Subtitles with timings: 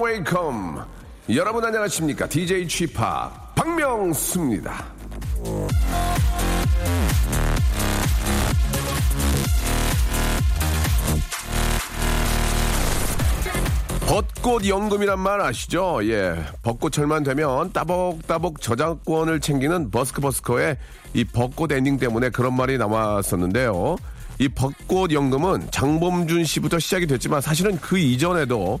[0.00, 0.84] welcome.
[1.34, 2.28] 여러분 안녕하십니까?
[2.28, 2.94] DJ Chip
[3.56, 4.84] 박명수입니다.
[14.12, 16.00] 벚꽃 연금이란 말 아시죠?
[16.02, 16.36] 예.
[16.62, 20.76] 벚꽃철만 되면 따복따복 저작권을 챙기는 버스커버스커의
[21.14, 23.96] 이 벚꽃 엔딩 때문에 그런 말이 나왔었는데요.
[24.38, 28.80] 이 벚꽃 연금은 장범준 씨부터 시작이 됐지만 사실은 그 이전에도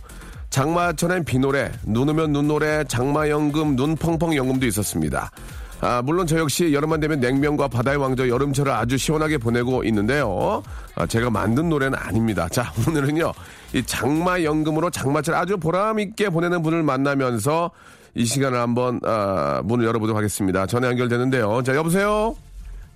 [0.50, 5.30] 장마철엔 비노래, 눈 오면 눈노래, 장마연금, 눈펑펑 연금도 있었습니다.
[5.80, 10.62] 아, 물론 저 역시 여름만 되면 냉면과 바다의 왕저 여름철을 아주 시원하게 보내고 있는데요.
[10.94, 12.50] 아, 제가 만든 노래는 아닙니다.
[12.50, 13.32] 자, 오늘은요.
[13.74, 17.70] 이 장마연금으로 장마철 아주 보람있게 보내는 분을 만나면서
[18.14, 20.66] 이 시간을 한번, 아, 문을 열어보도록 하겠습니다.
[20.66, 21.62] 전화 연결되는데요.
[21.62, 22.36] 자, 여보세요?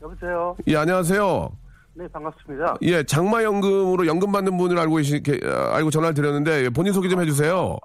[0.03, 0.55] 여보세요.
[0.67, 1.51] 예, 안녕하세요.
[1.95, 2.77] 네 반갑습니다.
[2.83, 7.09] 예, 장마연금으로 연금 받는 분을 알고 계시, 게- 아, 알고 전화를 드렸는데 예, 본인 소개
[7.09, 7.79] 좀 해주세요.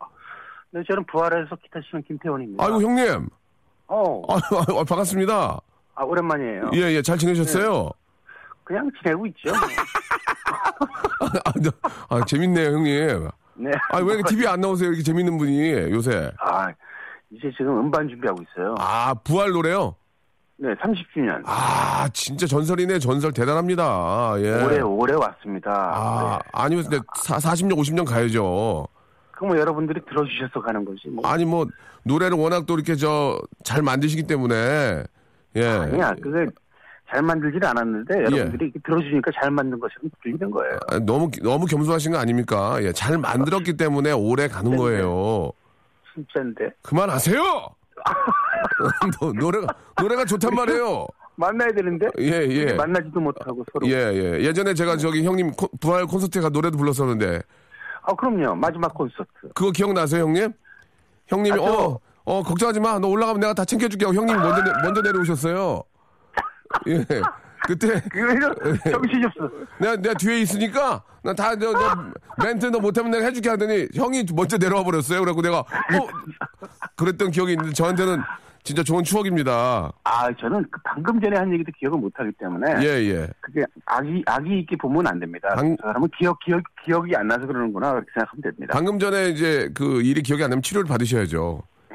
[0.71, 2.61] 네 저는 부활에서 기타 치는 김태원입니다.
[2.61, 3.29] 아이고, 형님.
[3.87, 5.57] 어, 아, 아, 반갑습니다.
[5.95, 6.71] 아 오랜만이에요.
[6.73, 7.89] 예, 예, 잘 지내셨어요?
[8.65, 9.49] 그냥 지내고 있죠.
[11.45, 11.71] 아, 너-
[12.09, 13.27] 아, 재밌네요, 형님.
[13.55, 13.71] 네.
[13.91, 14.89] 아, 왜 이렇게 TV에 안 나오세요?
[14.89, 16.31] 이렇게 재밌는 분이, 요새.
[16.39, 16.67] 아
[17.31, 18.75] 이제 지금 음반 준비하고 있어요.
[18.79, 19.95] 아, 부활 노래요?
[20.57, 21.41] 네 30주년.
[21.45, 23.31] 아, 진짜 전설이네, 전설.
[23.31, 24.33] 대단합니다.
[24.37, 24.63] 예.
[24.63, 25.71] 올해 올해 왔습니다.
[25.71, 26.49] 아, 네.
[26.53, 28.87] 아니면 근데 사, 40년, 50년 가야죠.
[29.31, 31.07] 그럼 뭐 여러분들이 들어주셔서 가는 거지.
[31.07, 31.25] 뭐.
[31.27, 31.65] 아니, 뭐,
[32.03, 35.03] 노래를 워낙 또 이렇게 저, 잘 만드시기 때문에.
[35.55, 35.65] 예.
[35.67, 36.49] 아니야 그게
[37.11, 40.79] 잘 만들지는 않았는데 여러분들이 이렇게 들어주니까 잘 만든 것처럼 들리는 거예요.
[40.89, 42.77] 아, 너무, 너무 겸손하신 거 아닙니까?
[42.81, 42.93] 예.
[42.93, 45.51] 잘 만들었기 때문에 오래 가는 거예요.
[46.13, 47.41] 진짜인데 그만하세요!
[49.19, 49.67] 노- 노래가,
[50.01, 51.05] 노래가 좋단 말이에요.
[51.35, 52.73] 만나야 되는데 예, 예.
[52.73, 53.87] 만나지도 못하고 서로.
[53.87, 54.41] 예, 예.
[54.43, 57.41] 예전에 제가 저기 형님 코- 부활 콘서트에 가 노래도 불렀었는데
[58.03, 59.27] 아 그럼요 마지막 콘서트.
[59.55, 60.51] 그거 기억나세요, 형님?
[61.27, 62.99] 형님이 아, 저- 어, 어 걱정하지 마.
[62.99, 64.05] 너 올라가면 내가 다 챙겨줄게.
[64.05, 65.81] 하고 형님이 먼저 내- 먼저 내려오셨어요.
[66.87, 67.05] 예.
[67.67, 68.53] 그때 그래서
[68.85, 68.91] 예.
[68.91, 69.49] 정신이 없어.
[69.79, 71.95] 내가 내가 뒤에 있으니까 나 다 너, 너
[72.43, 75.19] 멘트 너 못하면 내가 해줄게 하더니 형이 먼저 내려와 버렸어요.
[75.19, 75.65] 그래갖고 내가 어
[76.95, 78.19] 그랬던 기억이 있는데 저한테는
[78.63, 79.91] 진짜 좋은 추억입니다.
[80.03, 83.27] 아, 저는 그 방금 전에 한 얘기도 기억을 못 하기 때문에 예, 예.
[83.41, 85.49] 그게 악이 악이 있게 보면 안 됩니다.
[85.55, 88.73] 방- 저 사람은 기억 기억 기억이 안 나서 그러는구나 그렇게 생각하면 됩니다.
[88.73, 91.61] 방금 전에 이제 그 일이 기억이 안 나면 치료를 받으셔야죠.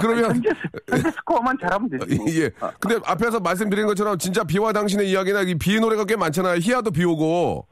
[0.00, 0.50] 그러면 현재
[0.88, 2.16] 현재 스코어만 잘하면 되지.
[2.16, 2.26] 뭐.
[2.30, 2.50] 예.
[2.80, 6.58] 근데 앞에서 말씀드린 것처럼 진짜 비와 당신의 이야기나 이 비 노래가 꽤 많잖아요.
[6.60, 7.66] 희야도 비 오고.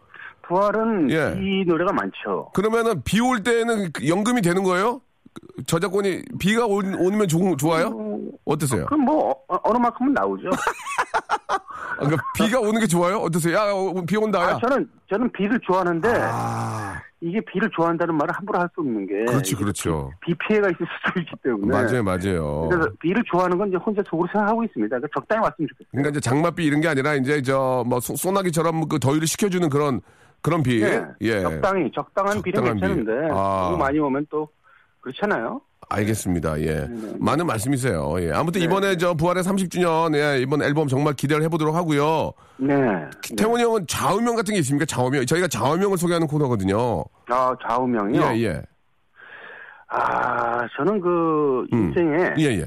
[0.49, 1.35] 부활은 예.
[1.41, 2.51] 이 노래가 많죠.
[2.55, 5.01] 그러면은 비 올 때는 그 연금이 되는 거예요?
[5.35, 8.21] 그 저작권이 비가 오, 오면 좋, 좋아요?
[8.45, 8.87] 어떠세요?
[8.87, 10.49] 그럼 뭐 어, 어느 만큼은 나오죠.
[11.97, 13.19] 아, 그러니까 비가 오는 게 좋아요?
[13.19, 13.57] 어떠세요?
[13.57, 14.41] 야, 어, 비 온다.
[14.43, 14.49] 야.
[14.55, 19.25] 아, 저는 저는 비를 좋아하는데 아, 이게 비를 좋아한다는 말을 함부로 할 수 없는 게
[19.25, 20.11] 그렇지, 그렇죠.
[20.21, 22.69] 비 피해가 있을 수도 있기 때문에 맞아요, 맞아요.
[22.71, 24.97] 그래서 비를 좋아하는 건 이제 혼자 속으로 생각하고 있습니다.
[24.97, 25.89] 그러니까 적당히 왔으면 좋겠어요.
[25.93, 30.01] 그러니까 이제 장맛비 이런 게 아니라 이제 저뭐 소나기처럼 그 더위를 식혀주는 그런
[30.43, 30.81] 그런 비.
[30.81, 31.41] 네, 예.
[31.41, 32.81] 적당히 적당한 비는 적당한 비.
[32.81, 33.63] 괜찮은데 아.
[33.71, 34.49] 너무 많이 오면 또
[35.01, 35.61] 그렇잖아요.
[35.89, 36.61] 알겠습니다.
[36.63, 36.89] 예.
[37.21, 38.17] 많은 말씀이세요.
[38.21, 38.33] 예.
[38.33, 38.65] 아무튼 네.
[38.65, 42.33] 이번에 저 부활의 30주년 예, 이번 앨범 정말 기대를 해보도록 하고요.
[42.57, 42.75] 네.
[43.39, 44.85] 태원이 형은 좌우명 같은 게 있습니까?
[44.85, 45.25] 좌우명.
[45.27, 47.05] 저희가 좌우명을 소개하는 코너거든요.
[47.29, 48.21] 아 좌우명이요.
[48.21, 48.63] 예, 예.
[49.89, 51.89] 아 저는 그 음.
[51.95, 52.65] 인생에 예, 예.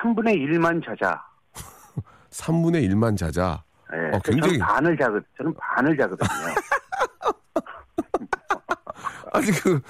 [0.00, 1.20] 3분의 1만 자자.
[2.30, 3.64] 3분의 1만 자자.
[3.92, 4.16] 예.
[4.16, 6.28] 어, 굉장히- 저는 반을 자거 저는 반을 자거든요.
[9.32, 9.80] 아니, 그,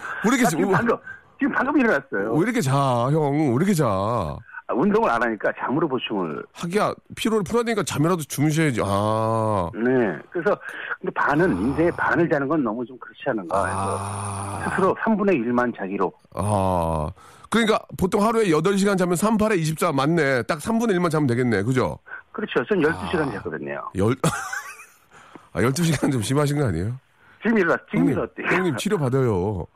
[0.71, 0.97] 방금
[1.41, 2.35] 지금 방금 일어났어요.
[2.35, 3.49] 왜 이렇게 자, 형?
[3.49, 3.87] 왜 이렇게 자?
[3.87, 6.45] 아, 운동을 안 하니까 잠으로 보충을.
[6.53, 8.83] 하기야, 피로를 풀어야 되니까 잠이라도 주무셔야지.
[8.85, 9.71] 아.
[9.75, 10.17] 네.
[10.31, 10.57] 그래서
[11.01, 14.69] 근데 반은 인생의 반을 자는 건 너무 좀 그렇지 않은가 해서 아.
[14.69, 16.13] 스스로 3분의 1만 자기로.
[16.35, 17.09] 아.
[17.49, 20.43] 그러니까 보통 하루에 8시간 자면 38에 24 맞네.
[20.43, 21.63] 딱 3분의 1만 자면 되겠네.
[21.63, 21.99] 그죠?
[22.31, 22.63] 그렇죠.
[22.67, 23.83] 전 12시간 잤거든요.
[23.97, 24.15] 열,
[25.53, 26.95] 아, 12시간 좀 심하신 거 아니에요?
[27.43, 28.47] 지금 일어났, 지금 일어났대요.
[28.47, 29.67] 형님 치료 받아요.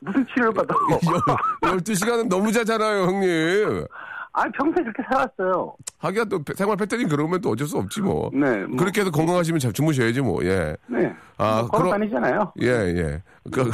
[0.00, 0.74] 무슨 치료를 받아?
[1.62, 3.86] 12시간은 너무 자잖아요, 형님.
[4.32, 5.74] 아 평생 그렇게 살았어요.
[5.98, 8.30] 하기야 또 생활 패턴이 그러면 또 어쩔 수 없지 뭐.
[8.32, 8.76] 네, 뭐.
[8.76, 10.44] 그렇게 해도 건강하시면 잘 주무셔야지 뭐.
[10.44, 10.76] 예.
[10.88, 11.12] 네.
[11.36, 12.52] 아, 뭐 걸어 그럼- 다니잖아요.
[12.62, 13.22] 예, 예.
[13.50, 13.68] 그,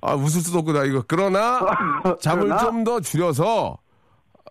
[0.00, 1.02] 아, 웃을 수도 없고 나 이거.
[1.08, 1.60] 그러나
[2.22, 2.48] 잠을?
[2.58, 3.76] 좀 더 줄여서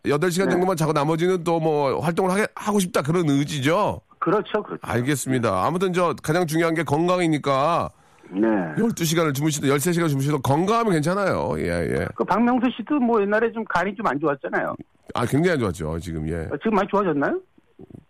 [0.03, 0.51] 8시간 네.
[0.51, 4.01] 정도만 자고 나머지는 또 뭐 활동을 하게, 하고 싶다 그런 의지죠.
[4.19, 4.81] 그렇죠, 그렇죠.
[4.83, 5.65] 알겠습니다.
[5.65, 7.89] 아무튼 저 가장 중요한 게 건강이니까
[8.31, 8.47] 네.
[8.77, 11.53] 12시간을 주무시든 13시간 주무시든 건강하면 괜찮아요.
[11.59, 12.07] 예, 예.
[12.15, 14.75] 그 박명수 씨도 뭐 옛날에 좀 간이 좀 안 좋았잖아요.
[15.13, 16.35] 아, 굉장히 안 좋았죠, 지금, 예.
[16.51, 17.39] 어, 지금 많이 좋아졌나요?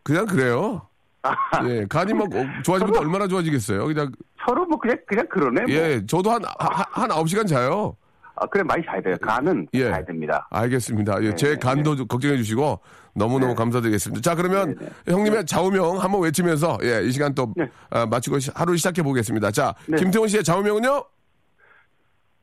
[0.03, 0.81] 그냥 그래요.
[1.23, 1.33] 아,
[1.67, 3.85] 예, 간이 뭐 어, 좋아지면 또 얼마나 좋아지겠어요.
[3.85, 4.11] 그냥,
[4.45, 5.61] 서로 뭐 그냥 그냥 그러네.
[5.61, 5.71] 뭐.
[5.71, 7.95] 예, 저도 한, 한, 한 9시간 자요.
[8.35, 9.15] 아, 그래 많이 자야 돼요.
[9.21, 9.89] 간은 예.
[9.89, 10.47] 자야 됩니다.
[10.51, 11.23] 알겠습니다.
[11.23, 12.79] 예, 제 간도 좀 걱정해 주시고
[13.17, 14.21] 너무너무 감사드리겠습니다.
[14.21, 14.75] 자, 그러면
[15.07, 17.67] 형님의 좌우명 한번 외치면서 예, 이 시간 또 네.
[17.89, 19.51] 아, 마치고 시- 하루 시작해 보겠습니다.
[19.51, 19.97] 자, 네.
[19.97, 21.03] 김태훈 씨의 좌우명은요?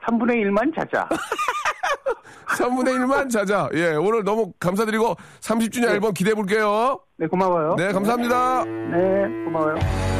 [0.04, 1.08] 3분의 1만 자자.
[2.58, 3.68] 3분의 1만 자자.
[3.74, 7.00] 예, 오늘 너무 감사드리고 30주년 앨범 기대해 볼게요.
[7.16, 7.76] 네, 고마워요.
[7.76, 8.64] 네, 감사합니다.
[8.64, 10.13] 네, 고마워요.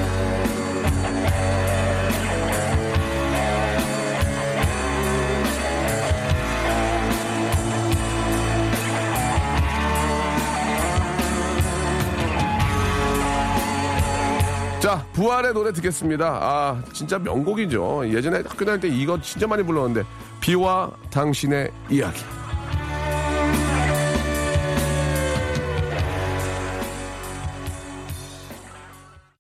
[14.85, 16.27] 자, 부활의 노래 듣겠습니다.
[16.27, 18.07] 아, 진짜 명곡이죠.
[18.13, 20.07] 예전에 학교 다닐 때 이거 진짜 많이 불렀는데
[20.43, 22.23] 비와 당신의 이야기.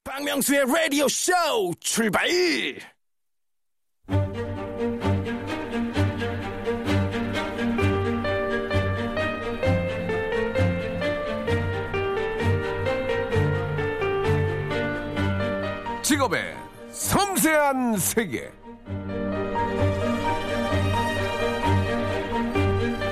[0.02, 1.34] 박명수의 라디오 쇼
[1.78, 2.26] 출발!
[17.44, 18.50] 섬세한 세계.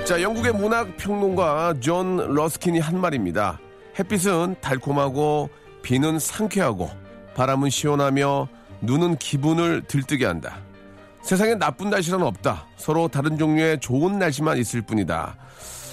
[0.06, 3.60] 자, 영국의 문학 평론가 존 러스킨이 한 말입니다.
[3.98, 5.50] 햇빛은 달콤하고
[5.82, 6.90] 비는 상쾌하고
[7.34, 8.48] 바람은 시원하며
[8.80, 10.60] 눈은 기분을 들뜨게 한다.
[11.20, 12.66] 세상에 나쁜 날씨는 없다.
[12.76, 15.36] 서로 다른 종류의 좋은 날씨만 있을 뿐이다.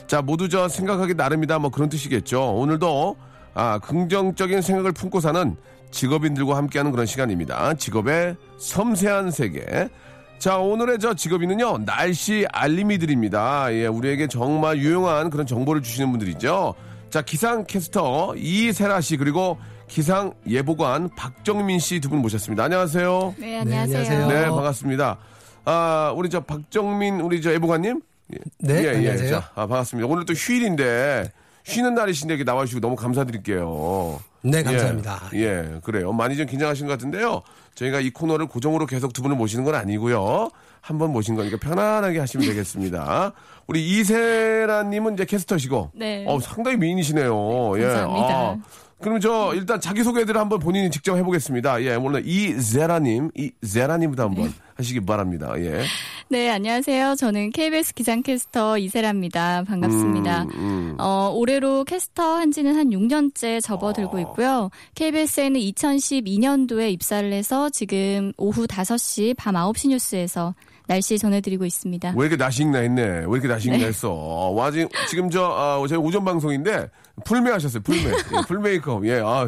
[0.08, 1.60] 자, 모두 저 생각하기 나름이다.
[1.60, 2.56] 뭐 그런 뜻이겠죠.
[2.56, 3.18] 오늘도
[3.54, 5.58] 아, 긍정적인 생각을 품고 사는
[5.92, 7.74] 직업인들과 함께하는 그런 시간입니다.
[7.76, 9.90] 직업의 섬세한 세계.
[10.38, 13.74] 자, 오늘의 저 직업인은요, 날씨 알림이들입니다.
[13.74, 16.76] 예, 우리에게 정말 유용한 그런 정보를 주시는 분들이죠.
[17.10, 19.58] 자, 기상캐스터 이세라 씨, 그리고
[19.88, 22.64] 기상 예보관 박정민 씨 두 분 모셨습니다.
[22.66, 23.36] 안녕하세요.
[23.38, 23.98] 네, 안녕하세요.
[24.00, 24.28] 안녕하세요.
[24.28, 25.18] 네, 반갑습니다.
[25.66, 28.00] 아, 우리 저 박정민, 우리 저 예보관님?
[28.34, 28.38] 예.
[28.60, 28.90] 네, 예, 예.
[28.98, 29.30] 안녕하세요.
[29.32, 30.08] 자, 아, 반갑습니다.
[30.08, 31.32] 오늘 또 휴일인데,
[31.64, 34.20] 쉬는 날이신데 이렇게 나와주시고 너무 감사드릴게요.
[34.42, 35.30] 네, 감사합니다.
[35.34, 36.14] 예, 예, 그래요.
[36.14, 37.42] 많이 좀 긴장하신 것 같은데요.
[37.76, 40.50] 저희가 이 코너를 고정으로 계속 두 분을 모시는 건 아니고요.
[40.82, 43.34] 한 번 모신 거니까 편안하게 하시면 되겠습니다.
[43.68, 46.24] 우리 이세라님은 이제 캐스터시고, 네.
[46.26, 47.78] 어, 상당히 미인이시네요.
[47.80, 47.84] 예.
[47.84, 48.28] 감사합니다.
[48.34, 48.58] 아,
[49.02, 51.82] 그럼 저 일단 자기 소개들을 한번 본인이 직접 해보겠습니다.
[51.84, 55.54] 예, 오늘 이세라님, 이세라님부터 한번 하시기 바랍니다.
[55.58, 55.84] 예.
[56.28, 57.16] 네, 안녕하세요.
[57.16, 59.64] 저는 KBS 기상캐스터 이세라입니다.
[59.64, 60.44] 반갑습니다.
[60.56, 64.22] 음, 어, 올해로 캐스터 한 지는 한 6년째 접어들고 아.
[64.22, 64.70] 있고요.
[64.96, 70.56] KBS에는 2012년도에 입사를 해서 지금 오후 5시, 밤 9시 뉴스에서
[70.90, 72.16] 날씨 전해드리고 있습니다.
[72.18, 73.04] 왜 이렇게 익나 했네.
[73.04, 74.12] 왜 이렇게 낯이 익나 했어.
[74.12, 76.90] 어, 와, 지금, 지금 저, 아, 저희 오전 방송인데,
[77.26, 77.82] 풀메 하셨어요.
[77.84, 78.10] 풀메.
[78.10, 79.06] 예, 풀메이크업.
[79.06, 79.46] 예, 아,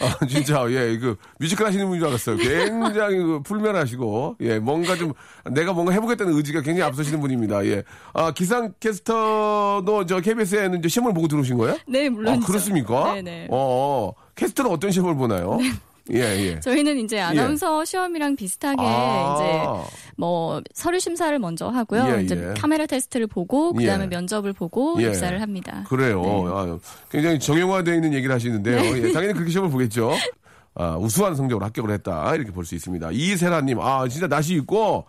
[0.00, 2.36] 아, 진짜, 예, 그, 뮤지컬 하시는 분인 줄 알았어요.
[2.36, 5.12] 굉장히 그, 풀메 하시고, 예, 뭔가 좀,
[5.50, 7.64] 내가 뭔가 해보겠다는 의지가 굉장히 앞서시는 분입니다.
[7.66, 7.82] 예.
[8.12, 11.76] 아, 기상캐스터도 저 KBS에는 이제 시험을 보고 들어오신 거예요?
[11.88, 12.34] 네, 물론.
[12.42, 13.14] 아, 그렇습니까?
[13.14, 13.48] 네네.
[13.50, 14.14] 어, 어.
[14.36, 15.58] 캐스터는 어떤 시험을 보나요?
[16.12, 16.60] 예, 예.
[16.60, 19.34] 저희는 이제 아나운서 시험이랑 비슷하게 아.
[19.34, 22.16] 이제 뭐 서류 심사를 먼저 하고요.
[22.18, 22.60] 예, 이제 예.
[22.60, 24.08] 카메라 테스트를 보고 그다음에 예.
[24.08, 25.08] 면접을 보고 예.
[25.08, 25.84] 입사를 합니다.
[25.88, 26.22] 그래요.
[26.22, 26.30] 네.
[26.52, 26.78] 아,
[27.10, 28.78] 굉장히 정형화되어 있는 얘기를 하시는데요.
[29.06, 30.12] 예, 당연히 그렇게 시험을 보겠죠.
[30.74, 32.34] 아, 우수한 성적으로 합격을 했다.
[32.36, 33.10] 이렇게 볼 수 있습니다.
[33.12, 35.04] 이세라님, 아, 진짜 낯이 있고,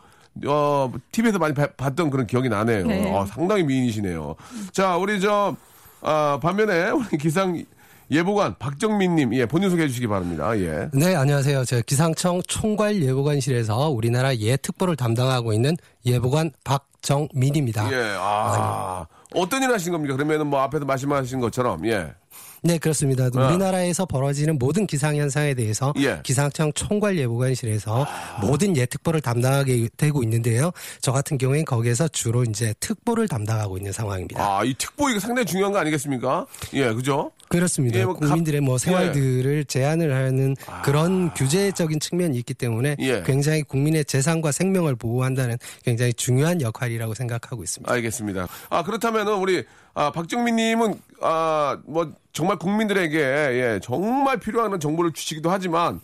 [0.47, 2.87] 어, TV에서 많이 봐- 봤던 그런 기억이 나네요.
[2.87, 3.15] 네.
[3.15, 4.35] 아, 상당히 미인이시네요.
[4.71, 5.55] 자, 우리 저,
[6.01, 7.63] 아, 반면에 우리 기상
[8.11, 10.57] 예보관 박정민님, 예, 본인 소개해 주시기 바랍니다.
[10.57, 10.89] 예.
[10.93, 11.63] 네, 안녕하세요.
[11.65, 17.91] 저 기상청 총괄 예보관실에서 우리나라 예특보를 담당하고 있는 예보관 박정민입니다.
[17.91, 20.15] 예, 아, 어떤 일 하신 겁니까?
[20.15, 22.13] 그러면은 뭐 앞에서 말씀하신 것처럼, 예.
[22.61, 23.29] 네, 그렇습니다.
[23.35, 23.47] 아.
[23.47, 26.19] 우리나라에서 벌어지는 모든 기상 현상에 대해서 예.
[26.23, 28.05] 기상청 총괄 예보관실에서
[28.41, 30.71] 모든 예특보를 담당하게 되고 있는데요.
[31.01, 34.43] 저 같은 경우엔 거기에서 주로 이제 특보를 담당하고 있는 상황입니다.
[34.43, 36.45] 아, 이 특보 이거 상당히 중요한 거 아니겠습니까?
[36.73, 37.31] 예, 그죠?
[37.47, 37.99] 그렇습니다.
[37.99, 43.23] 예, 뭐 가- 국민들의 뭐 생활들을 제한을 하는 그런 규제적인 측면이 있기 때문에 예.
[43.25, 47.91] 굉장히 국민의 재산과 생명을 보호한다는 굉장히 중요한 역할이라고 생각하고 있습니다.
[47.91, 48.47] 알겠습니다.
[48.69, 49.63] 아, 그렇다면은 우리
[49.93, 55.99] 아, 박정민 님은 아, 뭐 정말 국민들에게 예, 정말 필요한 정보를 주시기도 하지만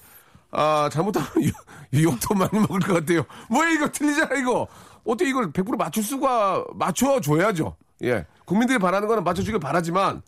[0.51, 1.29] 아, 잘못하면
[1.93, 3.23] 유- 욕도 많이 먹을 것 같아요.
[3.49, 4.67] 뭐야 이거 틀리잖아 이거.
[5.05, 7.75] 어떻게 이걸 100% 맞출 수가 맞춰 줘야죠.
[8.03, 8.25] 예.
[8.45, 10.21] 국민들이 바라는 거는 맞춰 주길 바라지만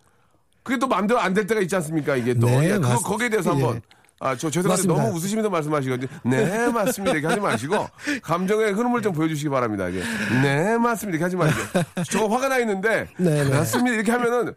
[0.63, 2.15] 그게 또 마음대로 안 될 때가 있지 않습니까?
[2.15, 2.47] 이게 또.
[2.47, 3.81] 네, 예, 그거 맞- 거기에 대해서 한번 예.
[4.19, 5.03] 아, 저 죄송한데 맞습니다.
[5.03, 6.07] 너무 웃으시면서 말씀하시거든요.
[6.23, 7.13] 네, 맞습니다.
[7.13, 7.87] 이렇게 하지 마시고
[8.23, 9.87] 감정의 흐름을 좀 보여주시기 바랍니다.
[9.89, 10.01] 이게.
[10.41, 11.17] 네, 맞습니다.
[11.17, 12.03] 이렇게 하지 마시고.
[12.09, 13.49] 저거 화가 나 있는데 네, 네.
[13.49, 13.95] 맞습니다.
[13.95, 14.53] 이렇게 하면은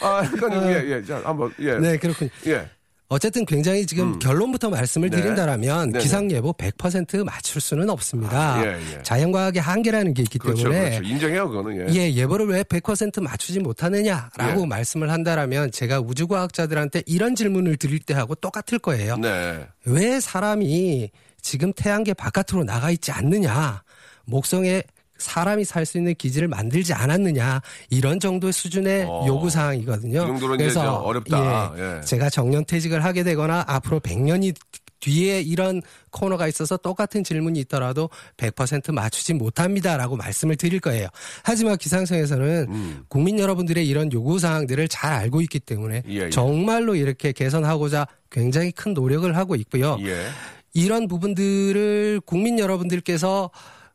[0.00, 1.04] 아, 약간 예, 예.
[1.04, 1.78] 자, 한번 예.
[1.78, 2.30] 네, 그렇군요.
[2.46, 2.68] 예.
[3.10, 5.16] 어쨌든 굉장히 지금 결론부터 말씀을 네.
[5.16, 6.02] 드린다라면 네네.
[6.02, 8.56] 기상예보 100% 맞출 수는 없습니다.
[8.56, 9.02] 아, 예, 예.
[9.02, 10.64] 자연과학의 한계라는 게 있기 그렇죠.
[10.64, 11.02] 때문에 그렇죠.
[11.04, 11.88] 인정해요, 그거는.
[11.88, 11.94] 예.
[11.94, 14.66] 예, 예보를 왜 100% 맞추지 못하느냐라고 예.
[14.66, 19.16] 말씀을 한다라면 제가 우주과학자들한테 이런 질문을 드릴 때 하고 똑같을 거예요.
[19.16, 19.66] 네.
[19.86, 21.10] 왜 사람이
[21.40, 23.82] 지금 태양계 바깥으로 나가 있지 않느냐?
[24.26, 24.82] 목성에
[25.18, 29.24] 사람이 살 수 있는 기지를 만들지 않았느냐 이런 정도의 수준의 어.
[29.26, 30.26] 요구 사항이거든요.
[30.26, 30.38] 좀
[31.02, 31.72] 어렵다.
[31.76, 32.00] 예, 예.
[32.02, 34.54] 제가 정년 퇴직을 하게 되거나 앞으로 100년이
[35.00, 41.06] 뒤에 이런 코너가 있어서 똑같은 질문이 있더라도 100% 맞추지 못합니다라고 말씀을 드릴 거예요.
[41.44, 43.04] 하지만 기상청에서는 음.
[43.08, 46.30] 국민 여러분들의 이런 요구 사항들을 잘 알고 있기 때문에 예, 예.
[46.30, 49.96] 정말로 이렇게 개선하고자 굉장히 큰 노력을 하고 있고요.
[50.02, 50.26] 예.
[50.74, 53.50] 이런 부분들을 국민 여러분들께서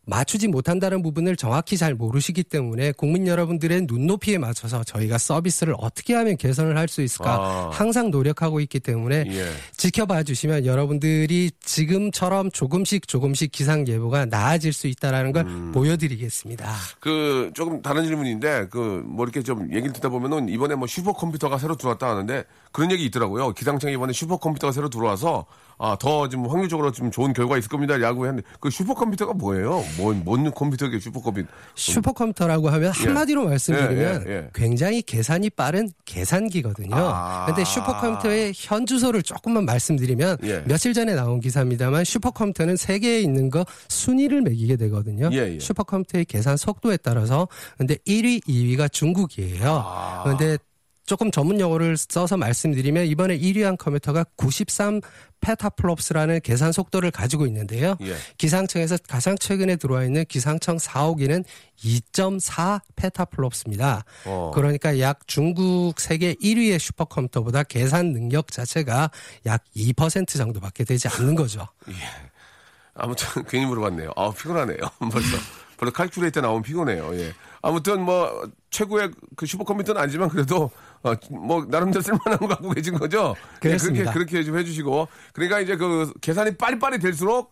[0.06, 6.38] 맞추지 못한다는 부분을 정확히 잘 모르시기 때문에 국민 여러분들의 눈높이에 맞춰서 저희가 서비스를 어떻게 하면
[6.38, 7.70] 개선을 할 수 있을까 아.
[7.72, 9.50] 항상 노력하고 있기 때문에 예.
[9.78, 15.72] 지켜봐 주시면 여러분들이 지금처럼 조금씩 조금씩 기상 예보가 나아질 수 있다라는 걸 음.
[15.72, 16.72] 보여드리겠습니다.
[17.00, 21.58] 그 조금 다른 질문인데 그 뭐 이렇게 좀 얘기를 듣다 보면은 이번에 뭐 슈퍼 컴퓨터가
[21.58, 23.54] 새로 들어왔다 하는데 그런 얘기 있더라고요.
[23.54, 25.46] 기상청이 이번에 슈퍼컴퓨터가 새로 들어와서
[25.80, 29.84] 아 더 좀 확률적으로 좀 좋은 결과 있을 겁니다 라고 했는데 그 슈퍼컴퓨터가 뭐예요?
[29.98, 31.50] 뭔, 뭔 컴퓨터게 슈퍼컴퓨터?
[31.76, 34.50] 슈퍼컴퓨터라고 하면 한마디로 말씀드리면 예, 예, 예.
[34.54, 36.96] 굉장히 계산이 빠른 계산기거든요.
[36.96, 37.46] 아.
[37.46, 40.64] 근데 슈퍼컴퓨터의 현 주소를 조금만 말씀드리면 예.
[40.66, 45.30] 며칠 전에 나온 기사입니다만 슈퍼컴퓨터는 세계에 있는 거 순위를 매기게 되거든요.
[45.34, 45.60] 예, 예.
[45.60, 49.84] 슈퍼컴퓨터의 계산 속도에 따라서 근데 1위, 2위가 중국이에요.
[49.86, 50.24] 아.
[50.24, 50.58] 근데
[51.06, 55.02] 조금 전문 용어를 써서 말씀드리면 이번에 1위한 컴퓨터가 93
[55.42, 57.98] 페타플롭스라는 계산 속도를 가지고 있는데요.
[58.02, 58.16] 예.
[58.38, 61.44] 기상청에서 가장 최근에 들어와 있는 기상청 4호기는
[61.84, 64.06] 2.4 페타플롭스입니다.
[64.26, 64.52] 어.
[64.54, 69.12] 그러니까 약 중국 세계 1위의 슈퍼컴퓨터보다 계산 능력 자체가
[69.46, 71.68] 약 2% 정도밖에 되지 않는 거죠.
[72.96, 74.12] 아무튼 괜히 물어봤네요.
[74.16, 74.78] 아 피곤하네요.
[75.12, 75.38] 벌써
[75.78, 77.16] 벌써 칼큘레이터 나오면 피곤해요.
[77.16, 77.34] 예.
[77.62, 80.70] 아무튼 뭐 최고의 그 슈퍼컴퓨터는 아니지만 그래도
[81.04, 83.36] 어, 뭐 나름대로 쓸만한 거 갖고 계신 거죠.
[83.64, 84.12] 예, 그렇습니다.
[84.12, 87.52] 그렇게 그렇게 좀 해주시고 그러니까 이제 그 계산이 빠리빠리 될수록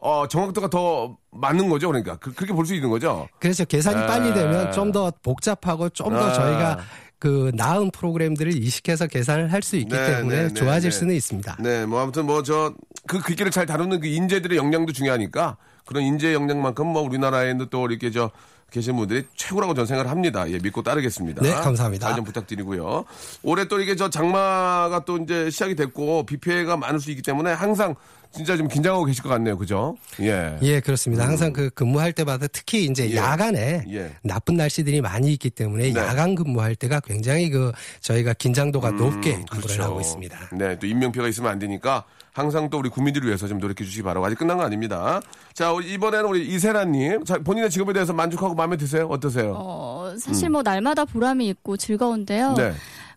[0.00, 1.88] 어 정확도가 더 맞는 거죠.
[1.88, 3.28] 그러니까 그, 렇게 볼 수 있는 거죠.
[3.38, 4.06] 그래서 계산이 아.
[4.06, 6.32] 빨리 되면 좀 더 복잡하고 좀더 아.
[6.32, 6.78] 저희가
[7.18, 10.96] 그 나은 프로그램들을 이식해서 계산을 할 수 있기 네, 때문에 네, 네, 좋아질 네.
[10.98, 11.56] 수는 있습니다.
[11.60, 12.72] 네, 뭐 아무튼 뭐 저
[13.06, 18.10] 그 글귀를 잘 다루는 그 인재들의 역량도 중요하니까 그런 인재 역량만큼 뭐 우리나라에는 또 이렇게
[18.10, 18.30] 저
[18.70, 20.48] 계신 분들이 최고라고 전 생각을 합니다.
[20.50, 21.42] 예, 믿고 따르겠습니다.
[21.42, 22.06] 네, 감사합니다.
[22.08, 23.04] 잘 좀 부탁드리고요.
[23.42, 27.52] 올해 또 이게 저 장마가 또 이제 시작이 됐고 비 피해가 많을 수 있기 때문에
[27.52, 27.94] 항상
[28.32, 29.56] 진짜 좀 긴장하고 계실 것 같네요.
[29.58, 29.96] 그죠?
[30.20, 30.58] 예.
[30.62, 31.26] 예, 그렇습니다.
[31.26, 33.16] 항상 그 근무할 때마다 특히 이제 예.
[33.16, 34.12] 야간에 예.
[34.22, 36.00] 나쁜 날씨들이 많이 있기 때문에 네.
[36.00, 39.82] 야간 근무할 때가 굉장히 그 저희가 긴장도가 높게 근무를 그렇죠.
[39.82, 40.50] 하고 있습니다.
[40.52, 44.24] 네, 또 인명피해가 있으면 안 되니까 항상 또 우리 국민들을 위해서 좀 노력해 주시기 바라고
[44.24, 45.20] 아직 끝난 거 아닙니다.
[45.52, 49.06] 자, 이번에는 우리 이세라님, 자, 본인의 직업에 대해서 만족하고 마음에 드세요?
[49.10, 49.52] 어떠세요?
[49.54, 52.54] 어, 사실 뭐 날마다 보람이 있고 즐거운데요.
[52.54, 52.72] 네.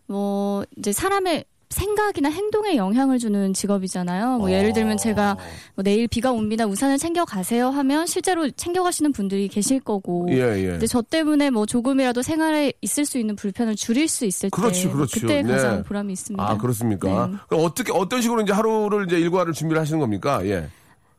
[0.06, 4.38] 뭐 이제 사람의 생각이나 행동에 영향을 주는 직업이잖아요.
[4.38, 5.36] 뭐 예를 들면 제가
[5.74, 6.66] 뭐 내일 비가 옵니다.
[6.66, 10.26] 우산을 챙겨 가세요 하면 실제로 챙겨 가시는 분들이 계실 거고.
[10.30, 10.66] 예, 예.
[10.72, 14.94] 근데 저 때문에 뭐 조금이라도 생활에 있을 수 있는 불편을 줄일 수 있을 그렇죠, 때
[14.94, 15.20] 그렇죠.
[15.20, 15.52] 그때 네.
[15.52, 16.42] 가장 보람이 있습니다.
[16.42, 17.08] 아, 그렇습니까?
[17.26, 17.36] 네.
[17.48, 20.44] 그럼 어떻게, 어떤 식으로 이제 하루를 이제 일과를 준비를 하시는 겁니까?
[20.46, 20.68] 예.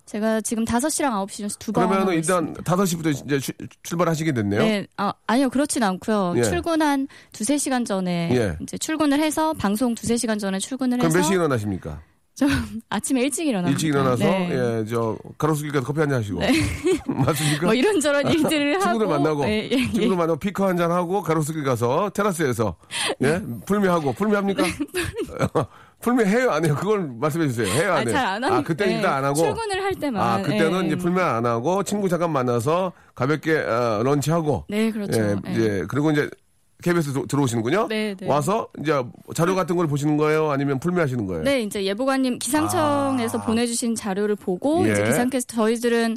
[0.07, 2.63] 제가 지금 5시랑 9시 중에서 두 번 그러면은 하고 일단 있습니다.
[2.75, 4.61] 5시부터 이제 출- 출발하시게 됐네요.
[4.61, 6.33] 네, 아, 아니요, 그렇진 않고요.
[6.37, 6.43] 예.
[6.43, 8.57] 출근 한 두세 시간 전에 예.
[8.61, 12.01] 이제 출근을 해서 방송 두세 시간 전에 출근을 그럼 해서 몇 시에 일어나십니까?
[12.35, 12.45] 저
[12.89, 13.67] 아침에 일찍 일어나.
[13.67, 14.49] 일찍 일어나서 네.
[14.51, 16.39] 예, 저 가로수길 가서 커피 한 잔 하시고
[17.11, 17.65] 맞습니까?
[17.65, 19.77] 뭐 이런저런 일들을 하고 친구들 만나고 예, 예, 예.
[19.91, 22.75] 친구들 만나고 피커 한 잔 하고 가로수길 가서 테라스에서
[23.23, 24.63] 예 풀미 하고 풀미 합니까?
[25.99, 26.75] 풀미 해요 안 해요?
[26.79, 27.67] 그걸 말씀해 주세요.
[27.67, 28.09] 해요 안 아, 해요?
[28.11, 28.57] 잘안 하니까.
[28.57, 30.21] 아 그때는 일단 안 하고 출근을 할 때만.
[30.21, 30.87] 아 그때는 예.
[30.87, 35.19] 이제 풀미 안 하고 친구 잠깐 만나서 가볍게 어, 런치하고 네, 그렇죠.
[35.19, 35.55] 예, 예.
[35.55, 35.83] 예.
[35.87, 36.29] 그리고 이제
[36.83, 37.87] KBS 도- 들어오시는군요.
[37.87, 38.27] 네, 네.
[38.27, 38.93] 와서 이제
[39.33, 40.51] 자료 같은 걸 보시는 거예요?
[40.51, 41.41] 아니면 풀미하시는 거예요?
[41.43, 44.87] 네, 이제 예보관님 기상청에서 보내주신 자료를 보고 아.
[44.87, 44.91] 예.
[44.91, 46.15] 이제 기상캐스터 저희들은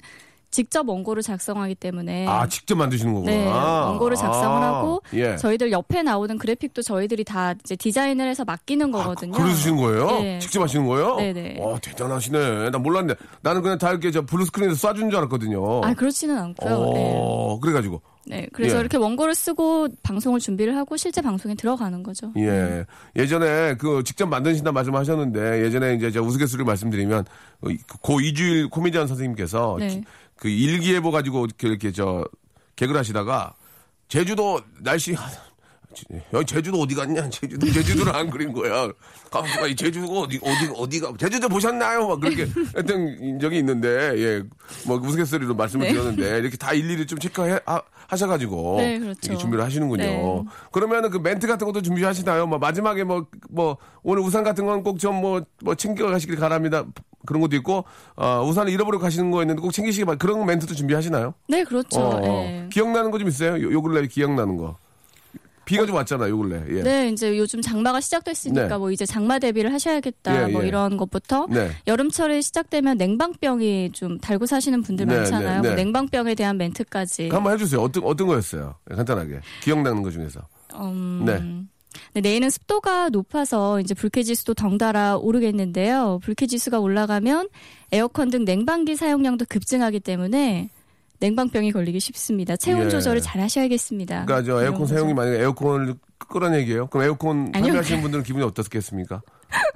[0.50, 3.30] 직접 원고를 작성하기 때문에 아 직접 만드시는 거구나.
[3.33, 5.37] 네, 원고를 작성을 아, 하고 예.
[5.37, 9.33] 저희들 옆에 나오는 그래픽도 저희들이 다 이제 디자인을 해서 맡기는 거거든요.
[9.33, 10.07] 그러시는 거예요?
[10.21, 10.38] 네.
[10.40, 11.16] 직접 하시는 거예요?
[11.16, 11.59] 네네.
[11.61, 12.71] 와 대단하시네.
[12.71, 13.14] 나 몰랐네.
[13.42, 15.83] 나는 그냥 다 이렇게 저 블루 스크린에서 쏴준 줄 알았거든요.
[15.85, 16.75] 아 그렇지는 않고요.
[16.75, 18.40] 어, 그래가지고 네.
[18.42, 18.80] 네, 그래서 예.
[18.80, 22.33] 이렇게 원고를 쓰고 방송을 준비를 하고 실제 방송에 들어가는 거죠.
[22.37, 22.85] 예.
[23.16, 27.25] 예전에 그 직접 만드신다 말씀하셨는데 예전에 이제 저 우스갯소리를 말씀드리면
[27.62, 27.69] 어,
[28.02, 29.88] 고 이주일 코미디언 선생님께서 네.
[29.88, 30.04] 기-
[30.40, 32.26] 그 일기예보 가지고 이렇게, 이렇게 저
[32.75, 33.54] 개그를 하시다가
[34.09, 35.14] 제주도 날씨
[36.32, 37.28] 여기 제주도 어디 갔냐?
[37.30, 38.88] 제주도 제주도를 안 그린 거야.
[39.30, 39.66] 가만있어 봐.
[39.66, 42.09] 이 제주도가 어디 어디 어디가 제주도 보셨나요?
[42.09, 42.42] 막 그렇게
[42.76, 44.42] 했던 적이 있는데 예.
[44.87, 45.92] 뭐 우스갯소리로 말씀을 네.
[45.92, 49.37] 드렸는데 이렇게 다 일일이 좀 체크해 하- 하셔가지고 네, 그렇죠.
[49.38, 50.02] 준비를 하시는군요.
[50.04, 50.44] 네.
[50.73, 52.47] 그러면은 그 멘트 같은 것도 준비하시나요?
[52.47, 56.85] 뭐 마지막에 뭐 뭐 오늘 우산 같은 건 꼭 좀 뭐 뭐 챙겨 가시길 바랍니다.
[57.26, 57.85] 그런 것도 있고
[58.16, 60.26] 어, 우산을 잃어버리고 가시는 거 있는데 꼭 챙기시기 바랍니다.
[60.26, 61.35] 그런 멘트도 준비하시나요?
[61.49, 62.00] 네, 그렇죠.
[62.00, 62.68] 어, 예.
[62.73, 63.62] 기억나는 거 좀 있어요?
[63.62, 64.78] 요, 요 근래 기억나는 거.
[65.70, 66.64] 비가 좀 왔잖아요, 요 근래.
[66.68, 66.82] 예.
[66.82, 68.76] 네, 이제 요즘 장마가 시작됐으니까 네.
[68.76, 70.48] 뭐 이제 장마 대비를 하셔야겠다.
[70.48, 70.66] 예, 뭐 예.
[70.68, 71.70] 이런 것부터 네.
[71.86, 75.62] 여름철에 시작되면 냉방병이 좀 달고 사시는 분들 네, 많잖아요.
[75.62, 75.74] 네, 네.
[75.76, 77.28] 그 냉방병에 대한 멘트까지.
[77.28, 77.80] 한번 해주세요.
[77.80, 78.74] 어떤 어떤 거였어요?
[78.90, 80.40] 간단하게 기억나는 거 중에서.
[80.74, 81.38] 음, 네.
[82.14, 86.18] 네, 내일은 습도가 높아서 이제 불쾌지수도 덩달아 오르겠는데요.
[86.24, 87.48] 불쾌지수가 올라가면
[87.92, 90.68] 에어컨 등 냉방기 사용량도 급증하기 때문에
[91.20, 92.56] 냉방병이 걸리기 쉽습니다.
[92.56, 92.88] 체온 예.
[92.88, 94.24] 조절을 잘 하셔야겠습니다.
[94.24, 95.12] 그러니까 저 에어컨 사용이.
[95.14, 95.94] 만약에 에어컨을
[96.28, 96.86] 끄란 얘기예요.
[96.88, 97.52] 그럼 에어컨.
[97.52, 99.20] 판매하시는 분들은 기분이 어떻겠습니까?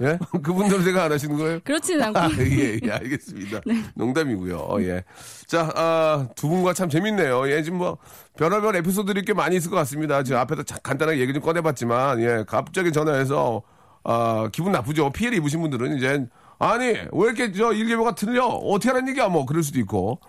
[0.01, 0.17] 예?
[0.41, 1.59] 그분들은 제가 안 하시는 거예요?
[1.63, 3.61] 그렇지는 않고 아, 예, 예, 알겠습니다.
[3.95, 4.57] 농담이고요.
[4.57, 5.03] 어, 예.
[5.47, 7.49] 자, 아, 두 분과 참 재밌네요.
[7.51, 7.97] 예, 지금 뭐,
[8.37, 10.23] 별의별 에피소드들이 꽤 많이 있을 것 같습니다.
[10.23, 13.61] 지금 앞에서 자- 간단하게 얘기 좀 꺼내봤지만, 예, 갑자기 전화해서,
[14.03, 15.11] 아, 기분 나쁘죠.
[15.11, 16.25] 피해를 입으신 분들은 이제,
[16.57, 18.45] 아니, 왜 이렇게 저 일개보가 틀려?
[18.45, 19.27] 어떻게 하는 얘기야?
[19.27, 20.19] 뭐, 그럴 수도 있고.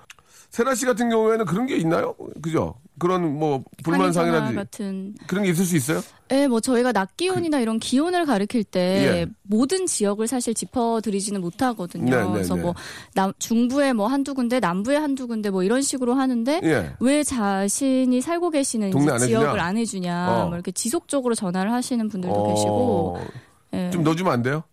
[0.51, 2.15] 세라 씨 같은 경우에는 그런 게 있나요?
[2.41, 2.75] 그죠?
[2.99, 6.01] 그런 뭐, 불만상이라든지 같은 그런 게 있을 수 있어요?
[6.29, 9.27] 네, 뭐 저희가 낮 기온이나 이런 기온을 가리킬 때 예.
[9.43, 12.17] 모든 지역을 사실 짚어드리지는 못하거든요.
[12.17, 12.63] 네, 네, 그래서 네.
[12.63, 12.75] 뭐
[13.15, 16.93] 남, 중부에 뭐 한두 군데, 남부에 한두 군데 뭐 이런 식으로 하는데 예.
[17.01, 19.19] 왜 자신이 살고 계시는 안?
[19.19, 20.47] 지역을 안 해주냐, 어.
[20.47, 23.27] 뭐 이렇게 지속적으로 전화를 하시는 분들도 계시고, 어,
[23.75, 23.91] 예.
[23.91, 24.65] 좀 넣어주면 안 돼요?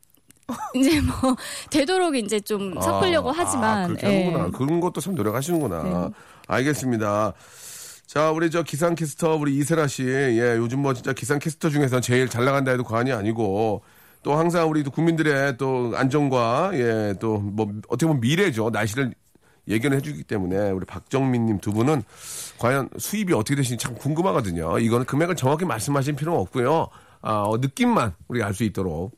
[0.75, 1.35] 이제 뭐
[1.69, 4.25] 되도록 이제 좀 섞으려고 아, 하지만, 아, 그렇게 예.
[4.27, 4.57] 하는구나.
[4.57, 5.83] 그런 것도 참 노력하시는구나.
[5.83, 6.09] 네.
[6.47, 7.33] 알겠습니다.
[8.05, 12.45] 자, 우리 저 기상캐스터 우리 이세라 씨, 예, 요즘 뭐 진짜 기상캐스터 중에서 제일 잘
[12.45, 13.81] 나간다 해도 과언이 아니고
[14.21, 18.69] 또 항상 우리 또 국민들의 또 안전과 예, 또 뭐 어떻게 보면 미래죠.
[18.69, 19.13] 날씨를
[19.67, 22.03] 예견해 주기 때문에 우리 박정민님 두 분은
[22.59, 24.77] 과연 수입이 어떻게 되시는지 참 궁금하거든요.
[24.79, 26.89] 이거는 금액을 정확히 말씀하실 필요는 없고요.
[27.21, 29.17] 아, 어, 느낌만 우리가 알 수 있도록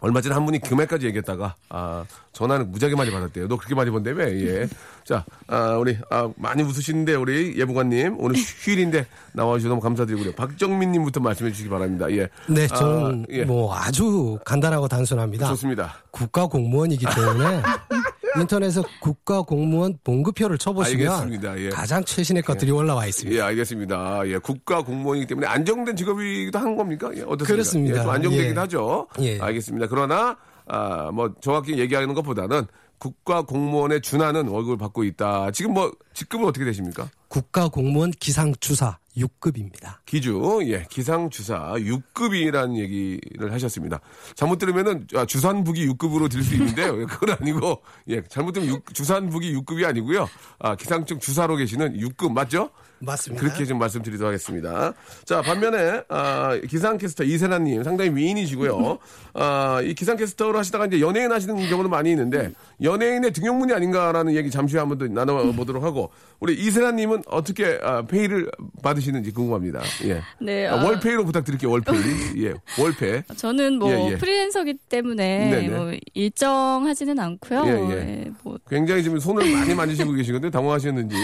[0.00, 3.48] 얼마 전에 한 분이 금액까지 얘기했다가 아 전화는 무지하게 많이 받았대요.
[3.48, 4.24] 너 그렇게 많이 번다며?
[4.30, 4.68] 예.
[5.04, 10.32] 자, 아, 우리 아, 많이 웃으시는데 우리 예보관님 오늘 휴일인데 나와주셔서 너무 감사드리고요.
[10.32, 12.10] 박정민님부터 말씀해 주시기 바랍니다.
[12.12, 12.28] 예.
[12.48, 13.44] 네, 아, 저는 예.
[13.44, 15.48] 뭐 아주 간단하고 단순합니다.
[15.48, 15.94] 좋습니다.
[16.10, 17.62] 국가 공무원이기 때문에
[18.38, 21.40] 인터넷에 국가 공무원 봉급표를 쳐보시면.
[21.58, 21.68] 예.
[21.70, 23.36] 가장 최신의 것들이 올라와 있습니다.
[23.36, 24.26] 예, 알겠습니다.
[24.26, 27.10] 예, 국가 공무원이기 때문에 안정된 직업이기도 한 겁니까?
[27.14, 27.46] 예, 어떻습니까?
[27.46, 27.98] 그렇습니다.
[27.98, 28.58] 예, 좀 안정되긴 예.
[28.58, 29.06] 하죠.
[29.20, 29.40] 예.
[29.40, 29.86] 알겠습니다.
[29.88, 32.66] 그러나 아, 뭐 정확히 얘기하는 것보다는
[32.98, 35.50] 국가 공무원에 준하는 월급을 받고 있다.
[35.52, 37.08] 지금 뭐 직급은 어떻게 되십니까?
[37.28, 39.98] 국가 공무원 기상주사 6급입니다.
[40.06, 44.00] 기주, 예, 기상주사 6급이라는 얘기를 하셨습니다.
[44.34, 47.00] 잘못 들으면은, 아, 주산부기 6급으로 들 수 있는데요.
[47.00, 50.28] 예, 그건 아니고, 예, 잘못 들으면 육- 주산부기 6급이 아니고요.
[50.58, 52.70] 아, 기상청 주사로 계시는 6급, 맞죠?
[53.00, 53.42] 맞습니다.
[53.42, 54.92] 그렇게 좀 말씀드리도록 하겠습니다.
[55.24, 58.98] 자, 반면에, 아, 기상캐스터 이세라님 상당히 미인이시고요.
[59.34, 64.74] 아, 이 기상캐스터로 하시다가 이제 연예인 하시는 경우는 많이 있는데, 연예인의 등용문이 아닌가라는 얘기 잠시
[64.74, 66.10] 후에 한번 더 나눠보도록 하고,
[66.40, 68.50] 우리 이세라님은 어떻게 아, 페이를
[68.82, 69.80] 받으시는지 궁금합니다.
[70.04, 70.22] 예.
[70.40, 72.00] 네, 아, 어, 월페이로 부탁드릴게요, 월페이.
[72.44, 73.24] 예, 월페.
[73.36, 74.16] 저는 뭐 예, 예.
[74.18, 75.68] 프리랜서기 때문에 네네.
[75.68, 77.64] 뭐 일정 하지는 않고요.
[77.66, 78.00] 예, 예.
[78.24, 80.50] 예, 뭐 굉장히 지금 손을 많이 만지시고 계시거든요.
[80.50, 81.16] 당황하셨는지.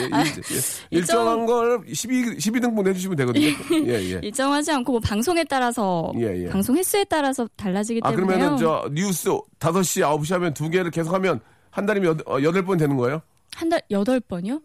[0.90, 3.46] 일, 정한 걸 12, 12등분 해주시면 되거든요.
[3.86, 4.20] 예, 예.
[4.22, 6.48] 일정하지 않고 뭐 방송에 따라서 예, 예.
[6.48, 8.26] 방송 횟수에 따라서 달라지기 아, 때문에요.
[8.38, 12.62] 그러면은 저 뉴스 5시, 9시 하면 두 개를 계속 하면 한 달이면 여, 어, 여덟
[12.64, 13.20] 번 되는 거예요?
[13.54, 14.60] 한 달 여덟 번이요?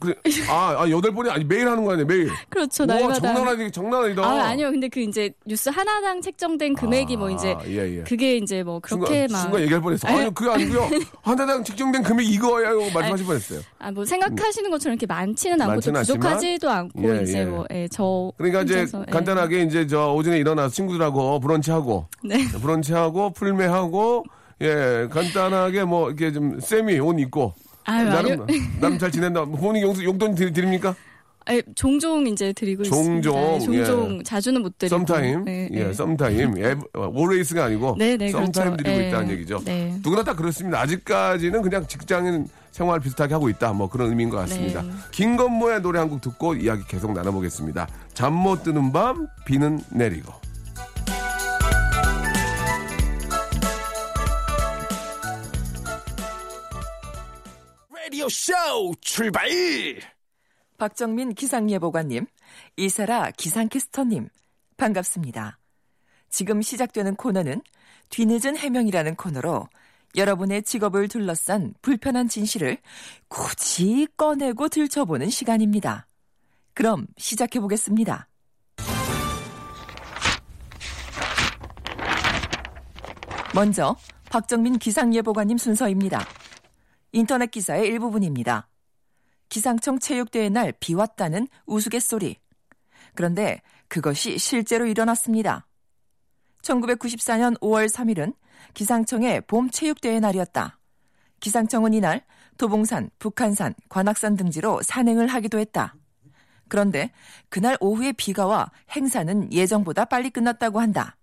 [0.00, 0.14] 그래.
[0.48, 2.28] 아, 아, 여덟 번이 아니 매일 하는 거 아니에요, 매일.
[2.50, 2.84] 그렇죠.
[2.84, 3.20] 날마다.
[3.20, 4.22] 장난 아니, 장난 아니다.
[4.22, 4.70] 아, 아니요.
[4.70, 8.02] 근데 그 이제 뉴스 하나당 책정된 금액이 뭐 이제 예, 예.
[8.02, 10.08] 그게 이제 뭐 그렇게 순간, 막 순간 얘기할 뻔했어.
[10.08, 10.90] 아니, 그게 아니고요.
[11.22, 12.72] 하나당 측정된 금액이 이거야.
[12.72, 13.60] 이거 말씀하실 뻔했어요.
[13.78, 17.44] 아, 뭐 생각하시는 것처럼 이렇게 많지는 않고 또 많지는 부족하지도 않고 예, 이제 예.
[17.44, 19.12] 뭐 예, 저 그러니까 이제 혼자서, 예.
[19.12, 22.46] 간단하게 이제 저 오전에 일어나서 친구들하고 브런치하고 네.
[22.60, 24.24] 브런치하고 풀매하고
[24.62, 27.54] 예 간단하게 뭐 이렇게 좀 세미 옷 입고
[27.84, 28.46] 아유, 나름.
[28.80, 29.44] 나름 잘 지낸다.
[29.44, 30.94] 부모님 용돈, 용돈 드- 드립니까?
[31.50, 33.74] 예, 종종 이제 드리고 종종, 있습니다.
[33.80, 34.22] 예, 종종 예.
[34.22, 34.96] 자주는 못 드리고.
[34.96, 35.92] sometime 네, 예 네.
[35.92, 36.54] sometime
[36.94, 38.76] always가 아니고 네, 네, sometime 그렇죠.
[38.78, 39.08] 드리고 예.
[39.08, 39.60] 있다는 얘기죠.
[39.62, 39.94] 네.
[40.02, 40.80] 누구나 다 그렇습니다.
[40.80, 43.74] 아직까지는 그냥 직장인 생활 비슷하게 하고 있다.
[43.74, 44.80] 뭐 그런 의미인 것 같습니다.
[44.80, 44.90] 네.
[45.10, 47.88] 김건모의 노래 한 곡 듣고 이야기 계속 나눠보겠습니다.
[48.14, 50.32] 잠 못 드는 밤 비는 내리고.
[58.04, 58.52] 라디오 쇼
[59.00, 59.48] 출발!
[60.76, 62.26] 박정민 기상예보관님,
[62.76, 64.28] 이사라 기상캐스터님,
[64.76, 65.58] 반갑습니다.
[66.28, 67.62] 지금 시작되는 코너는
[68.10, 69.68] 뒤늦은 해명이라는 코너로
[70.16, 72.76] 여러분의 직업을 둘러싼 불편한 진실을
[73.28, 76.06] 굳이 꺼내고 들춰보는 시간입니다.
[76.74, 78.28] 그럼 시작해 보겠습니다.
[83.54, 83.96] 먼저
[84.28, 86.43] 박정민 기상예보관님 순서입니다.
[87.14, 88.68] 인터넷 기사의 일부분입니다.
[89.48, 92.40] 기상청 체육대회 날 비 왔다는 우스갯소리.
[93.14, 95.68] 그런데 그것이 실제로 일어났습니다.
[96.62, 98.34] 1994년 5월 3일은
[98.74, 100.80] 기상청의 봄 체육대회 날이었다.
[101.38, 102.24] 기상청은 이날
[102.58, 105.94] 도봉산, 북한산, 관악산 등지로 산행을 하기도 했다.
[106.68, 107.12] 그런데
[107.48, 111.16] 그날 오후에 비가 와 행사는 예정보다 빨리 끝났다고 한다.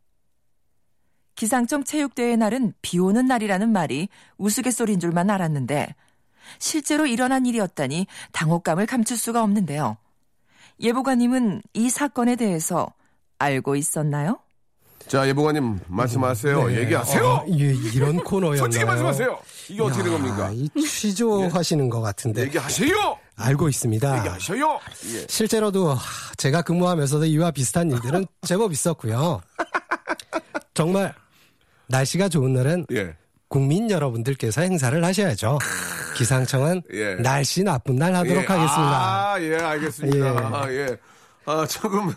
[1.35, 5.95] 기상청 체육대회 날은 비 오는 날이라는 말이 우스갯소리인 줄만 알았는데
[6.59, 9.97] 실제로 일어난 일이었다니 당혹감을 감출 수가 없는데요.
[10.79, 12.87] 예보관님은 이 사건에 대해서
[13.39, 14.39] 알고 있었나요?
[15.07, 16.67] 자 예보관님 말씀하세요.
[16.67, 16.77] 네.
[16.81, 17.25] 얘기하세요.
[17.25, 18.59] 어, 예, 이런 코너였나요?
[18.59, 19.39] 솔직히 말씀하세요.
[19.69, 20.51] 이게 어떻게 된 겁니까?
[20.53, 23.17] 이 취조하시는 것 같은데 얘기하세요.
[23.35, 24.17] 알고 있습니다.
[24.19, 24.79] 얘기하셔요.
[25.15, 25.25] 예.
[25.27, 25.95] 실제로도
[26.37, 29.41] 제가 근무하면서도 이와 비슷한 일들은 제법 있었고요.
[30.73, 31.13] 정말
[31.91, 33.13] 날씨가 좋은 날은 예.
[33.47, 35.59] 국민 여러분들께서 행사를 하셔야죠.
[36.15, 37.15] 기상청은 예.
[37.15, 38.47] 날씨 나쁜 날 하도록 예.
[38.47, 39.33] 하겠습니다.
[39.33, 40.17] 아, 예, 알겠습니다.
[40.17, 40.29] 예.
[40.37, 40.97] 아, 예.
[41.45, 42.13] 아, 조금,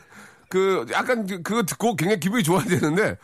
[0.49, 3.17] 그, 약간 그- 그거 듣고 굉장히 기분이 좋아야 되는데,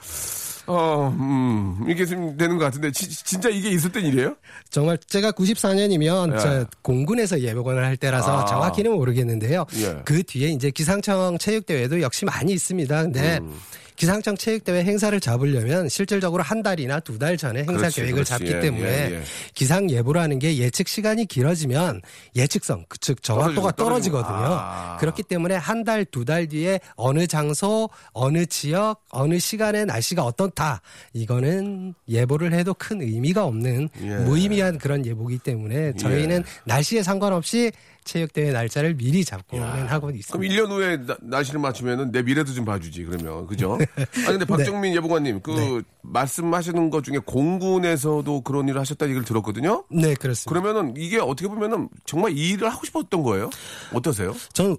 [0.67, 4.35] 어, 음, 이게 좀 되는 것 같은데, 지- 진짜 이게 있었던 일이에요?
[4.71, 6.39] 정말 제가 94년이면 예.
[6.39, 8.45] 저 공군에서 예보관을 할 때라서 아.
[8.45, 9.67] 정확히는 모르겠는데요.
[9.77, 10.03] 예.
[10.05, 13.03] 그 뒤에 이제 기상청 체육대회도 역시 많이 있습니다.
[13.03, 13.55] 근데 음.
[14.01, 18.31] 기상청 체육대회 행사를 잡으려면 실질적으로 한 달이나 두 달 전에 행사 그렇지, 계획을 그렇지.
[18.31, 19.23] 잡기 예, 때문에 예, 예.
[19.55, 22.01] 기상 예보라는 게 예측 시간이 길어지면
[22.35, 24.23] 예측성, 그즉 정확도가 떨어지고.
[24.23, 24.57] 떨어지거든요.
[24.59, 24.97] 아.
[25.01, 30.81] 그렇기 때문에 한 달, 두 달 뒤에 어느 장소, 어느 지역, 어느 시간에 날씨가 어떻다.
[31.13, 34.07] 이거는 예보를 해도 큰 의미가 없는 예.
[34.25, 37.71] 무의미한 그런 예보기 때문에 저희는 날씨에 상관없이
[38.15, 40.55] 체육대회 날짜를 미리 잡고는 하고 그럼 있습니다.
[40.55, 43.47] 1년 후에 나- 날씨를 맞추면은 내 미래도 좀 봐주지, 그러면.
[43.47, 43.79] 그죠?
[44.27, 49.85] 아니, 근데 박정민 예보관님, 그, 말씀하시는 것 중에 공군에서도 그런 일을 하셨다 얘기를 들었거든요?
[49.91, 50.49] 네, 그렇습니다.
[50.61, 53.51] 그러면은 이게 어떻게 보면은 정말 이 일을 하고 싶었던 거예요?
[53.93, 54.35] 어떠세요?
[54.53, 54.77] 저는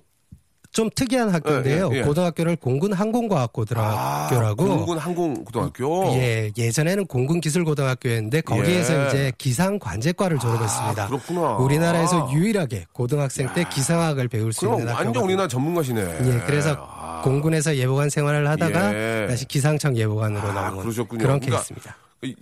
[0.71, 1.89] 좀 특이한 학교인데요.
[1.91, 2.01] 예, 예.
[2.01, 6.05] 고등학교를 공군 항공과학고등학교라고 아, 공군 항공고등학교.
[6.13, 9.07] 예, 예전에는 공군 기술고등학교였는데 거기에서 예.
[9.07, 11.03] 이제 기상관제과를 졸업했습니다.
[11.03, 11.57] 아, 그렇구나.
[11.57, 16.01] 우리나라에서 유일하게 고등학생 때 기상학을 배울 수 있는 완전 학교가 우리나라 전문가시네.
[16.01, 19.27] 예, 그래서 아, 공군에서 예보관 생활을 하다가 예.
[19.27, 21.21] 다시 기상청 예보관으로 아, 넘어온 그러셨군요.
[21.21, 21.97] 그런 그러니까 케이스입니다.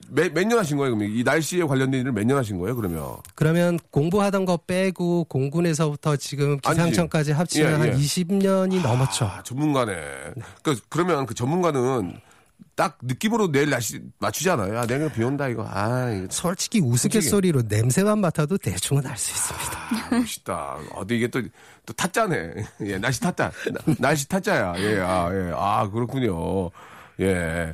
[0.09, 0.93] 몇 년 하신 거예요?
[0.95, 2.75] 그러면 이 날씨에 관련된 일을 몇 년 하신 거예요?
[2.75, 7.89] 그러면 그러면 공부하던 거 빼고 공군에서부터 지금 기상청까지 합치면 예, 예.
[7.91, 9.25] 한 20년이 넘었죠.
[9.25, 9.93] 아, 전문가네.
[10.61, 12.13] 그러니까 그러면 그 전문가는
[12.75, 14.79] 딱 느낌으로 내일 날씨 맞추지 않아요?
[14.79, 15.65] 아, 내일 비 온다 이거.
[15.69, 20.15] 아, 이거 참 솔직히 우스갯소리로 냄새만 맡아도 대충은 알 수 있습니다.
[20.17, 20.77] 멋있다.
[20.95, 21.41] 어디 이게 또,
[21.85, 22.53] 또 타짜네.
[22.85, 23.51] 예, 날씨 타짜.
[23.71, 24.73] 나- 날씨 타짜야.
[24.77, 25.51] 예, 아, 예.
[25.55, 26.69] 아, 그렇군요.
[27.21, 27.73] 예.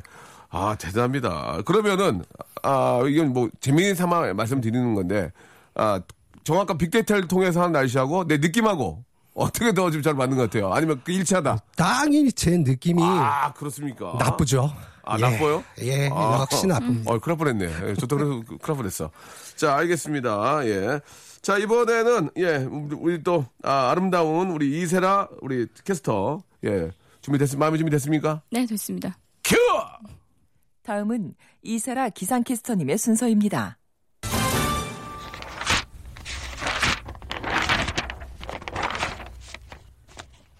[0.50, 1.62] 아, 대단합니다.
[1.64, 2.24] 그러면은,
[2.62, 5.32] 아, 이건 뭐, 재미있는 삼아 말씀드리는 건데,
[5.74, 6.00] 아,
[6.44, 9.04] 정확한 빅데이터를 통해서 한 날씨하고 내 느낌하고
[9.34, 10.72] 어떻게 더좀잘 맞는 것 같아요?
[10.72, 11.58] 아니면 그 일치하다?
[11.76, 14.16] 당연히 제 느낌이 아, 그렇습니까?
[14.18, 14.72] 나쁘죠.
[15.04, 15.20] 아, 예.
[15.20, 15.64] 나빠요?
[15.82, 17.12] 예, 아, 역시 나쁩니다.
[17.12, 17.88] 어, 큰일 날 뻔했네.
[17.90, 19.10] 예, 저도 그래서 큰일 날 뻔했어.
[19.56, 20.66] 자, 알겠습니다.
[20.66, 21.00] 예.
[21.42, 22.56] 자, 이번에는, 예,
[22.98, 26.90] 우리, 또, 아, 아름다운 우리 이세라, 우리 캐스터, 예.
[27.20, 27.64] 준비됐습니까?
[27.64, 28.42] 마음에 준비됐습니까?
[28.50, 29.16] 네, 됐습니다.
[29.44, 29.56] 큐!
[30.86, 33.76] 다음은 이세라 기상캐스터님의 순서입니다.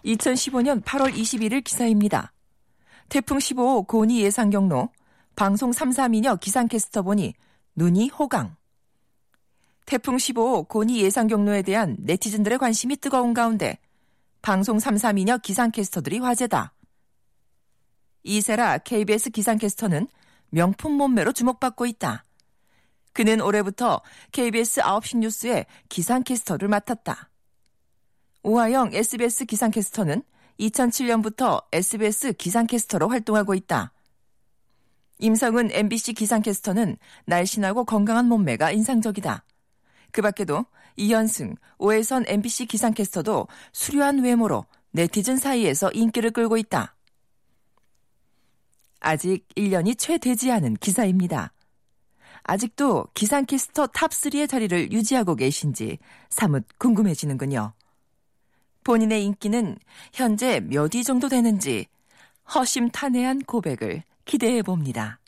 [0.04, 2.32] (2015년 8월 21일) 기사입니다.
[3.08, 4.88] 태풍 15호 고니 예상 경로
[5.36, 7.34] 방송 332녀 기상캐스터 보니
[7.76, 8.56] 눈이 호강.
[9.84, 13.78] 태풍 15호 고니 예상 경로에 대한 네티즌들의 관심이 뜨거운 가운데
[14.42, 16.72] 방송 332녀 기상캐스터들이 화제다.
[18.26, 20.08] 이세라 KBS 기상캐스터는
[20.50, 22.24] 명품 몸매로 주목받고 있다.
[23.12, 27.30] 그는 올해부터 KBS 9시 뉴스의 기상캐스터를 맡았다.
[28.42, 30.22] 오하영 SBS 기상캐스터는
[30.58, 33.92] 2007년부터 SBS 기상캐스터로 활동하고 있다.
[35.18, 39.44] 임성은 MBC 기상캐스터는 날씬하고 건강한 몸매가 인상적이다.
[40.10, 46.95] 그 밖에도 이현승, 오해선 MBC 기상캐스터도 수려한 외모로 네티즌 사이에서 인기를 끌고 있다.
[49.00, 51.52] 아직 1년이 채 되지 않은 기사입니다.
[52.44, 55.98] 아직도 기상캐스터 탑3의 자리를 유지하고 계신지
[56.30, 57.72] 사뭇 궁금해지는군요.
[58.84, 59.76] 본인의 인기는
[60.12, 61.86] 현재 몇 위 정도 되는지
[62.54, 65.18] 허심탄회한 고백을 기대해 봅니다.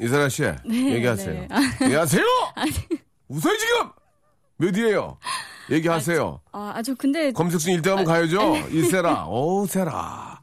[0.00, 1.32] 이세라 씨, 얘기하세요.
[1.40, 1.48] 네.
[1.50, 1.60] 아.
[1.84, 2.24] 얘기하세요!
[3.28, 3.90] 웃어요, 지금!
[4.56, 5.18] 몇 위에요?
[5.70, 6.40] 얘기하세요.
[6.52, 8.56] 아, 아, 저 근데 검색순 1등 하면 가야죠.
[8.70, 10.33] 이세라, 어우, 세라.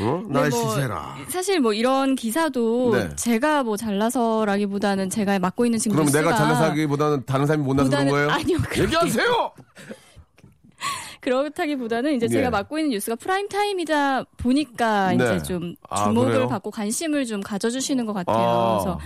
[0.00, 0.22] 어?
[0.26, 1.16] 네, 날씨 뭐, 세라.
[1.28, 3.14] 사실 뭐 이런 기사도 네.
[3.16, 7.90] 제가 뭐 잘나서라기보다는 제가 맡고 있는 지금 그럼 뉴스가 내가 잘나서 하기보다는 다른 사람이 못나서
[7.90, 8.30] 그런 거예요?
[8.30, 9.52] 아니요, 얘기하세요!
[11.20, 12.50] 그렇다기보다는 이제 제가 예.
[12.50, 15.14] 맡고 있는 뉴스가 prime time이다 보니까 네.
[15.36, 16.48] 이제 좀 아, 주목을 그래요?
[16.48, 18.36] 받고 관심을 좀 가져주시는 것 같아요.
[18.36, 18.78] 아.
[18.82, 19.00] 그래서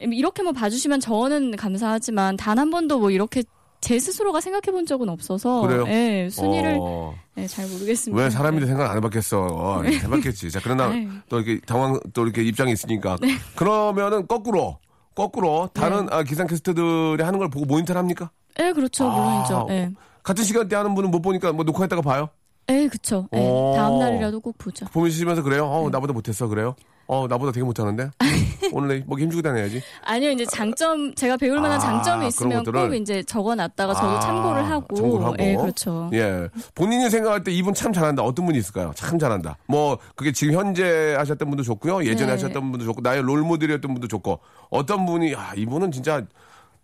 [0.00, 3.44] 이렇게 뭐 봐주시면 저는 감사하지만 단 한 번도 뭐 이렇게
[3.84, 5.84] 제 스스로가 생각해 본 적은 없어서 그래요?
[5.88, 8.22] 예, 순위를 어, 예, 잘 모르겠습니다.
[8.24, 8.70] 왜 사람인데 네.
[8.70, 9.42] 생각 안 해봤겠어.
[9.42, 10.50] 어, 해봤겠지.
[10.50, 11.06] 자, 그러나 아유.
[11.28, 13.18] 또 이렇게 당황, 또 이렇게 입장이 있으니까.
[13.20, 13.34] 네.
[13.54, 14.78] 그러면은 거꾸로,
[15.14, 18.30] 거꾸로 다른 아, 기상캐스터들이 하는 걸 보고 모니터를 합니까?
[18.58, 19.06] 예, 그렇죠.
[19.10, 19.66] 물론이죠.
[19.68, 19.90] 아, 예.
[20.22, 22.30] 같은 시간대 하는 분은 못 보니까 뭐 녹화했다가 봐요?
[22.70, 23.28] 예, 그쵸.
[23.34, 23.74] 예, 어.
[23.76, 24.86] 다음 날이라도 꼭 보죠.
[24.86, 25.66] 보시면서 그래요?
[25.66, 25.70] 네.
[25.70, 26.48] 어, 나보다 못했어.
[26.48, 26.74] 그래요?
[27.06, 28.10] 어, 나보다 되게 못하는데?
[28.72, 29.82] 오늘 뭐 힘주고 다녀야지.
[30.04, 32.64] 아니요, 이제 장점, 제가 배울 만한 아, 장점이 있으면?
[32.64, 34.96] 꼭 이제 적어놨다가 저도 아, 참고를 하고.
[34.96, 35.36] 참고를 하고.
[35.40, 36.10] 예, 그렇죠.
[36.12, 36.48] 예.
[36.74, 38.22] 본인이 생각할 때 이분 참 잘한다.
[38.22, 38.92] 어떤 분이 있을까요?
[38.94, 39.56] 참 잘한다.
[39.66, 42.04] 뭐, 그게 지금 현재 하셨던 분도 좋고요.
[42.04, 42.30] 예전에 네.
[42.32, 44.40] 하셨던 분도 좋고, 나의 롤 모델이었던 분도 좋고,
[44.70, 46.22] 어떤 분이, 아, 이분은 진짜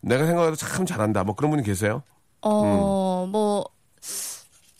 [0.00, 1.24] 내가 생각해도 참 잘한다.
[1.24, 2.02] 뭐 그런 분이 계세요?
[2.42, 3.30] 어, 음.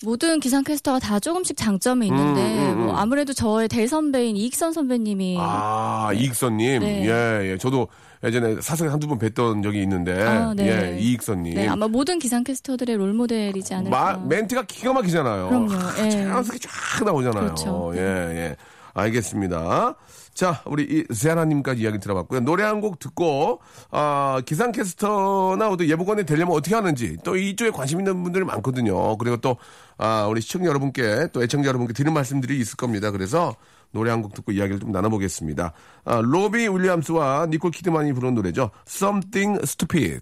[0.02, 2.86] 뭐, 모든 기상캐스터가 다 조금씩 장점이 있는데, 음, 음, 음.
[2.86, 5.36] 뭐 아무래도 저의 대선배인 이익선 선배님이.
[5.40, 6.80] 아, 이익선님.
[6.80, 7.06] 네.
[7.06, 7.58] 예, 예.
[7.58, 7.88] 저도
[8.24, 10.94] 예전에 사석에 한두 번 뵀던 적이 있는데, 아, 네.
[10.94, 11.54] 예, 이익선님.
[11.54, 13.96] 네, 아마 모든 기상캐스터들의 롤 모델이지 않을까.
[13.96, 15.48] 마, 멘트가 기가 막히잖아요.
[15.48, 16.10] 그럼요, 예.
[16.10, 17.44] 자연스럽게 쫙 나오잖아요.
[17.44, 17.92] 그렇죠.
[17.94, 18.56] 예, 예.
[18.92, 19.94] 알겠습니다.
[20.40, 22.40] 자, 우리 이 세아나님까지 이야기 들어봤고요.
[22.40, 28.22] 노래 한 곡 듣고, 아, 기상캐스터나 또 예보관이 되려면 어떻게 하는지, 또 이쪽에 관심 있는
[28.22, 29.18] 분들이 많거든요.
[29.18, 29.58] 그리고 또,
[29.98, 33.10] 아, 우리 시청자 여러분께, 또 애청자 여러분께 드리는 말씀들이 있을 겁니다.
[33.10, 33.54] 그래서
[33.90, 35.74] 노래 한 곡 듣고 이야기를 좀 나눠보겠습니다.
[36.06, 38.70] 아, 로비 윌리엄스와 니콜 키드만이 부른 노래죠.
[38.88, 40.20] Something Stupid.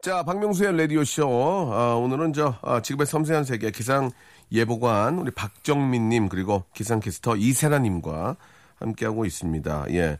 [0.00, 1.70] 자, 박명수의 라디오쇼.
[1.72, 4.12] 아, 오늘은 저, 아, 지금의 섬세한 세계 기상
[4.52, 8.36] 예보관, 우리 박정민님, 그리고 기상캐스터 이세라님과
[8.84, 9.86] 함께하고 있습니다.
[9.90, 10.18] 예.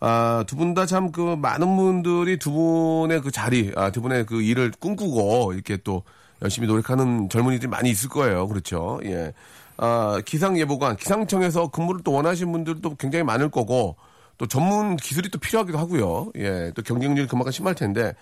[0.00, 4.26] 아, 두 분 다 참 그 많은 분들이 두 분의 그 자리, 아, 두 분의
[4.26, 6.02] 그 일을 꿈꾸고 이렇게 또
[6.42, 8.46] 열심히 노력하는 젊은이들이 많이 있을 거예요.
[8.48, 9.00] 그렇죠.
[9.04, 9.32] 예.
[9.78, 13.96] 아, 기상예보관, 기상청에서 근무를 또 원하시는 분들도 굉장히 많을 거고
[14.38, 16.30] 또 전문 기술이 또 필요하기도 하고요.
[16.36, 16.72] 예.
[16.74, 18.12] 또 경쟁률이 그만큼 심할 텐데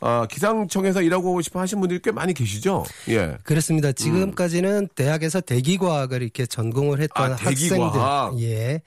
[0.00, 2.84] 아, 기상청에서 일하고 싶어 하시는 분들이 꽤 많이 계시죠?
[3.08, 3.38] 예.
[3.44, 3.92] 그렇습니다.
[3.92, 7.94] 지금까지는 대학에서 대기과학을 이렇게 전공을 했던 아, 대기과학.
[8.32, 8.82] 학생들, 예.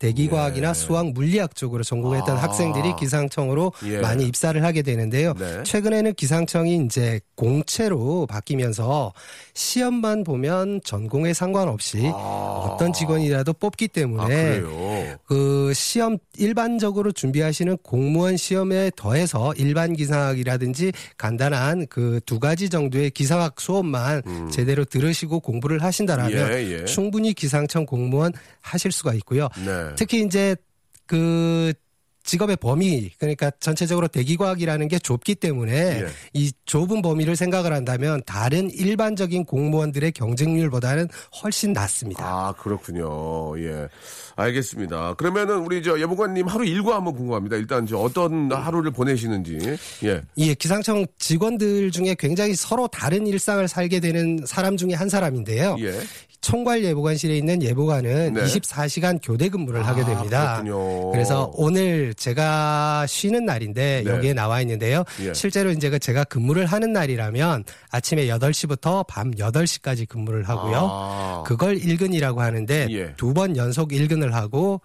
[0.00, 2.42] 대기과학이나 수학, 물리학 쪽으로 전공했던 아.
[2.42, 4.00] 학생들이 기상청으로 예.
[4.00, 5.34] 많이 입사를 하게 되는데요.
[5.34, 5.62] 네.
[5.62, 9.12] 최근에는 기상청이 이제 공채로 바뀌면서
[9.54, 15.18] 시험만 보면 전공에 상관없이 어떤 직원이라도 뽑기 아, 때문에 그래요.
[15.26, 23.60] 그 시험 일반적으로 준비하시는 공무원 시험에 더해서 일반 기상학이라든지 간단한 그 두 가지 정도의 기상학
[23.60, 26.52] 수업만 제대로 들으시고 공부를 하신다라면 음.
[26.52, 26.84] 예, 예.
[26.84, 29.48] 충분히 기상청 공무원 하실 수가 있고요.
[29.64, 29.89] 네.
[29.96, 30.56] 특히 이제
[31.06, 31.72] 그
[32.22, 36.06] 직업의 범위 그러니까 전체적으로 대기과학이라는 게 좁기 때문에 예.
[36.32, 41.08] 이 좁은 범위를 생각을 한다면 다른 일반적인 공무원들의 경쟁률보다는
[41.42, 42.22] 훨씬 낮습니다.
[42.24, 43.58] 아, 그렇군요.
[43.58, 43.88] 예.
[44.36, 45.14] 알겠습니다.
[45.14, 47.56] 그러면은 우리 저 예보관님 하루 일과 한번 궁금합니다.
[47.56, 49.58] 일단 저 어떤 하루를 보내시는지.
[50.04, 50.22] 예.
[50.38, 55.76] 예, 기상청 직원들 중에 굉장히 서로 다른 일상을 살게 되는 사람 중에 한 사람인데요.
[55.80, 55.98] 예.
[56.40, 58.42] 총괄 예보관실에 있는 예보관은 네.
[58.44, 60.62] 24시간 교대 근무를 하게 아, 됩니다.
[60.62, 61.10] 그렇군요.
[61.10, 64.10] 그래서 오늘 제가 쉬는 날인데 네.
[64.10, 65.04] 여기에 나와 있는데요.
[65.20, 65.34] 예.
[65.34, 70.88] 실제로 이제 그 제가 근무를 하는 날이라면 아침에 8시부터 밤 8시까지 근무를 하고요.
[70.90, 71.44] 아.
[71.46, 73.12] 그걸 일근이라고 하는데 예.
[73.16, 74.80] 두번 연속 일근을 하고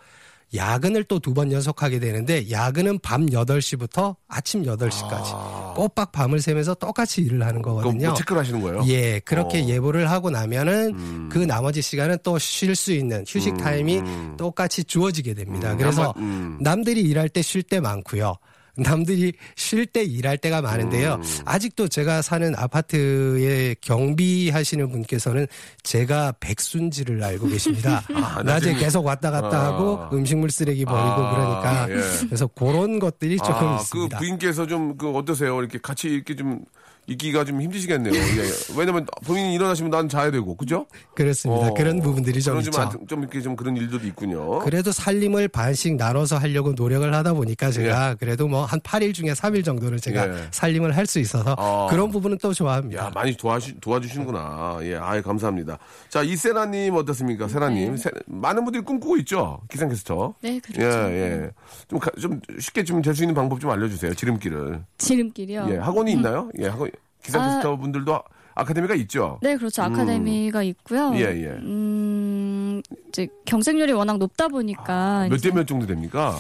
[0.54, 7.22] 야근을 또 두 번 연속하게 되는데 야근은 밤 8시부터 아침 8시까지 꼬박 밤을 새면서 똑같이
[7.22, 8.08] 일을 하는 그거 거거든요.
[8.08, 8.84] 뭐 체크를 하시는 거예요?
[8.88, 9.62] 예, 그렇게 어.
[9.64, 9.70] 음.
[9.70, 14.02] 예보를 하고 나면은 그 나머지 시간은 또 쉴 수 있는 휴식 타임이
[14.38, 15.72] 똑같이 주어지게 됩니다.
[15.74, 16.58] 음, 그래서 음.
[16.62, 18.36] 남들이 일할 때 쉴 때 많고요.
[18.78, 21.16] 남들이 쉴 때 일할 때가 많은데요.
[21.16, 21.42] 음.
[21.46, 25.48] 아직도 제가 사는 아파트에 경비하시는 분께서는
[25.84, 28.04] 제가 백순지를 알고 계십니다.
[28.14, 29.66] 아, 낮에 나중에- 계속 왔다 갔다 아.
[29.66, 32.26] 하고 음식물 쓰레기 버리고 아, 그러니까 예.
[32.28, 34.18] 그래서 그런 것들이 조금 아, 그 있습니다.
[34.18, 35.60] 부인께서 좀 그 어떠세요?
[35.60, 36.60] 이렇게 같이 이렇게 좀
[37.08, 38.14] 있기가 좀 힘드시겠네요.
[38.14, 38.50] 예.
[38.78, 40.88] 왜냐면 본인이 일어나시면 난 자야 되고, 그죠?
[41.14, 41.68] 그렇습니다.
[41.68, 42.72] 어, 그런 부분들이 좀 있죠.
[42.72, 44.60] 좀, 좀 이렇게 좀 그런 일들도 있군요.
[44.60, 49.64] 그래도 살림을 반씩 나눠서 하려고 노력을 하다 보니까 제가 그래도 뭐 한 8일 중에 3일
[49.64, 50.48] 정도는 제가 예.
[50.52, 51.86] 살림을 할 수 있어서 아.
[51.92, 53.06] 그런 부분은 또 좋아합니다.
[53.06, 54.80] 야, 많이 도와주, 도와주시는구나.
[54.82, 55.78] 예, 아예 감사합니다.
[56.10, 57.48] 자, 이세라님 어떻습니까?
[57.48, 57.96] 세라님.
[57.98, 59.62] 세- 많은 분들이 꿈꾸고 있죠?
[59.70, 60.34] 기상캐스터.
[60.42, 60.82] 네, 그렇죠.
[61.12, 61.14] 예,
[61.44, 61.50] 예.
[61.88, 64.16] 좀, 가- 좀 쉽게 좀 될 수 있는 방법 좀 알려주세요.
[64.16, 64.84] 지름길을.
[64.98, 65.68] 지름길이요.
[65.70, 66.50] 예, 학원이 있나요?
[66.60, 66.90] 예, 학원,
[67.26, 68.20] 기상캐스터 분들도
[68.56, 69.40] 아카데미가 있죠?
[69.42, 69.82] 네, 그렇죠.
[69.84, 71.12] 아카데미가 있고요.
[71.16, 71.48] 예, 예.
[71.48, 76.36] 음, 이제 경쟁률이 워낙 높다 보니까 몇 이제 대몇 정도 됩니까?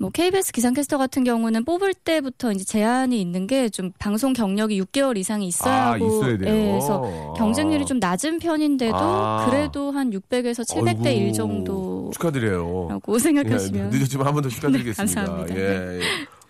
[0.00, 5.16] 뭐 KBS 기상캐스터 같은 경우는 뽑을 때부터 이제 제한이 있는 게 좀 방송 경력이 6개월
[5.16, 6.54] 이상이 있어야 아, 하고 있어야 돼요.
[6.54, 9.46] 예, 그래서 경쟁률이 좀 낮은 편인데도 아.
[9.50, 13.00] 그래도 한 600에서 700대 아이고, 1 정도라고 축하드려요.
[13.18, 15.20] 생각하시면 예, 늦었지만 한 번 더 축하드리겠습니다.
[15.20, 15.54] 네, 감사합니다.
[15.54, 15.60] 네.
[15.60, 16.00] 예, 예.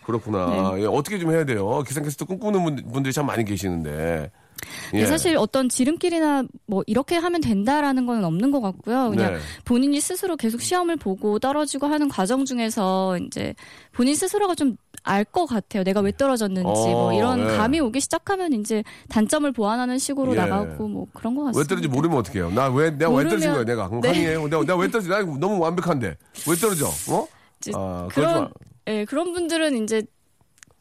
[0.08, 0.72] 그렇구나.
[0.78, 1.82] 예, 어떻게 좀 해야 돼요?
[1.86, 4.30] 기상캐스터 꿈꾸는 분- 분들이 참 많이 계시는데.
[4.94, 4.98] 예.
[4.98, 9.10] 네, 사실 어떤 지름길이나 뭐 이렇게 하면 된다라는 건 없는 것 같고요.
[9.10, 9.38] 그냥 네.
[9.64, 13.54] 본인이 스스로 계속 시험을 보고 떨어지고 하는 과정 중에서 이제
[13.92, 15.84] 본인 스스로가 좀 알 것 같아요.
[15.84, 17.56] 내가 왜 떨어졌는지 어, 뭐 이런 네.
[17.56, 20.36] 감이 오기 시작하면 이제 단점을 보완하는 식으로 예.
[20.36, 21.60] 나가고 뭐 그런 것 같습니다.
[21.60, 22.50] 왜 떨어지 모르면 어떡해요?
[22.50, 23.88] 나 왜, 내가 왜 떨어진 거야, 모르면- 내가?
[23.88, 24.08] 그럼 네.
[24.08, 24.48] 강의해요.
[24.48, 25.08] 내가, 내가 왜 떨어지?
[25.08, 26.16] 나 너무 완벽한데.
[26.48, 26.88] 왜 떨어져?
[27.10, 27.26] 어?
[27.74, 28.48] 아, 그런 마.
[28.88, 30.02] 예, 그런 분들은 이제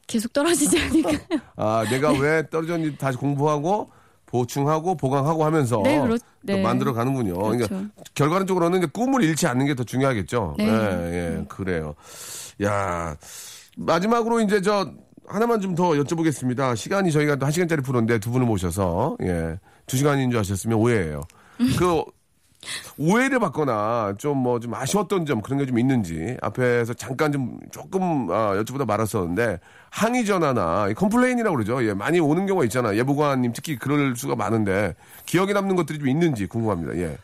[0.07, 1.17] 계속 떨어지지 않을까요?
[1.57, 3.91] 아, 내가 왜 떨어졌는지 다시 공부하고,
[4.25, 5.81] 보충하고, 보강하고 하면서.
[5.83, 6.61] 네, 그렇- 또 네.
[6.61, 7.33] 만들어 가는군요.
[7.37, 7.67] 그렇죠.
[7.67, 10.55] 그러니까 결과론적으로는 이제 꿈을 잃지 않는 게 더 중요하겠죠.
[10.57, 10.65] 네.
[10.65, 10.69] 예,
[11.39, 11.93] 예, 그래요.
[12.63, 13.15] 야,
[13.77, 14.91] 마지막으로 이제 저
[15.27, 16.75] 하나만 좀 더 여쭤보겠습니다.
[16.75, 21.21] 시간이 저희가 또 한 시간짜리 프로인데 두 분을 모셔서 예, 두 시간인 줄 아셨으면 오해예요.
[21.77, 22.03] 그
[22.97, 28.53] 오해를 받거나 좀뭐 좀 아쉬웠던 점 그런 게 좀 있는지 앞에서 잠깐 좀 조금 아,
[28.55, 31.85] 여쭤보다 말았었는데 항의 전화나 complain이라고 그러죠.
[31.87, 32.95] 예, 많이 오는 경우가 있잖아.
[32.95, 36.97] 예보관님 특히 그럴 수가 많은데 기억에 남는 것들이 좀 있는지 궁금합니다.
[36.97, 37.17] 예.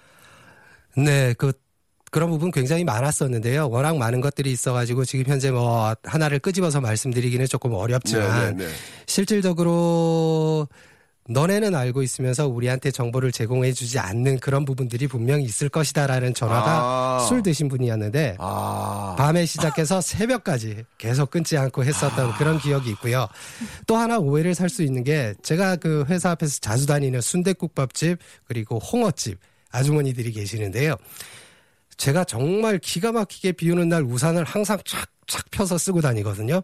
[0.96, 1.54] 네, 그
[2.12, 3.70] 그런 부분 굉장히 많았었는데요.
[3.70, 8.72] 워낙 많은 것들이 있어가지고 지금 현재 뭐 하나를 끄집어서 말씀드리기는 조금 어렵지만 네, 네, 네.
[9.08, 10.68] 실질적으로
[11.30, 17.26] 너네는 알고 있으면서 우리한테 정보를 제공해주지 않는 그런 부분들이 분명히 있을 것이다라는 전화가 아.
[17.28, 23.28] 술 드신 분이었는데 아, 밤에 시작해서 새벽까지 계속 끊지 않고 했었던 그런 기억이 있고요.
[23.88, 28.80] 또 하나 오해를 살 수 있는 게 제가 그 회사 앞에서 자주 다니는 순대국밥집 그리고
[28.80, 29.38] 홍어집
[29.72, 30.96] 아주머니들이 계시는데요.
[31.98, 36.62] 제가 정말 기가 막히게 비 오는 날 우산을 항상 착착 펴서 쓰고 다니거든요.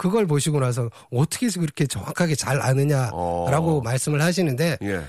[0.00, 3.80] 그걸 보시고 나서 어떻게 그렇게 정확하게 잘 아느냐라고 어.
[3.82, 5.02] 말씀을 하시는데 예.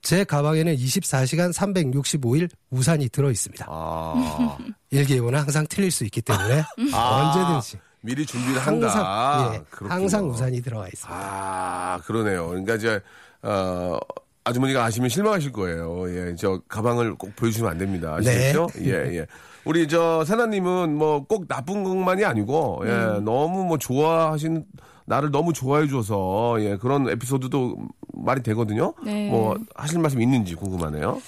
[0.00, 3.66] 제 가방에는 24시간 365일 우산이 들어 있습니다.
[3.68, 4.58] 아,
[4.90, 6.62] 일기예보는 항상 틀릴 수 있기 때문에
[6.94, 8.86] 아, 언제든지 미리 준비를 한다.
[8.86, 9.88] 항상 예.
[9.88, 11.20] 항상 우산이 들어가 있습니다.
[11.20, 12.46] 아, 그러네요.
[12.46, 13.00] 그러니까 이제
[13.42, 13.98] 어
[14.44, 16.08] 아주머니가 아시면 실망하실 거예요.
[16.10, 18.16] 예, 저 가방을 꼭 보여주시면 안 됩니다.
[18.22, 18.30] 네.
[18.30, 18.68] 아시겠죠?
[18.82, 19.26] 예, 예.
[19.66, 23.24] 우리 저 사나님은 뭐 꼭 나쁜 것만이 아니고 예, 음.
[23.24, 24.64] 너무 뭐 좋아하신
[25.06, 27.76] 나를 너무 좋아해 줘서 예, 그런 에피소드도
[28.14, 28.94] 말이 되거든요.
[29.04, 29.28] 네.
[29.30, 31.20] 뭐 하실 말씀 있는지 궁금하네요.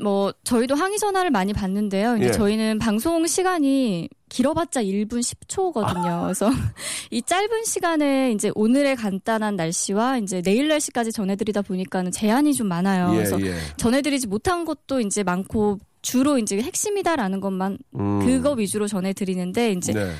[0.00, 2.16] 뭐 저희도 항의 전화를 많이 받는데요.
[2.18, 2.32] 이제 예.
[2.32, 6.22] 저희는 방송 시간이 길어봤자 1분 10초거든요.
[6.24, 6.50] 그래서
[7.10, 13.10] 이 짧은 시간에 이제 오늘의 간단한 날씨와 이제 내일 날씨까지 전해드리다 보니까는 제한이 좀 많아요.
[13.12, 13.54] 예, 그래서 예.
[13.78, 18.20] 전해드리지 못한 것도 이제 많고 주로 이제 핵심이다라는 것만 음.
[18.20, 20.12] 그거 위주로 전해드리는데 이제 네.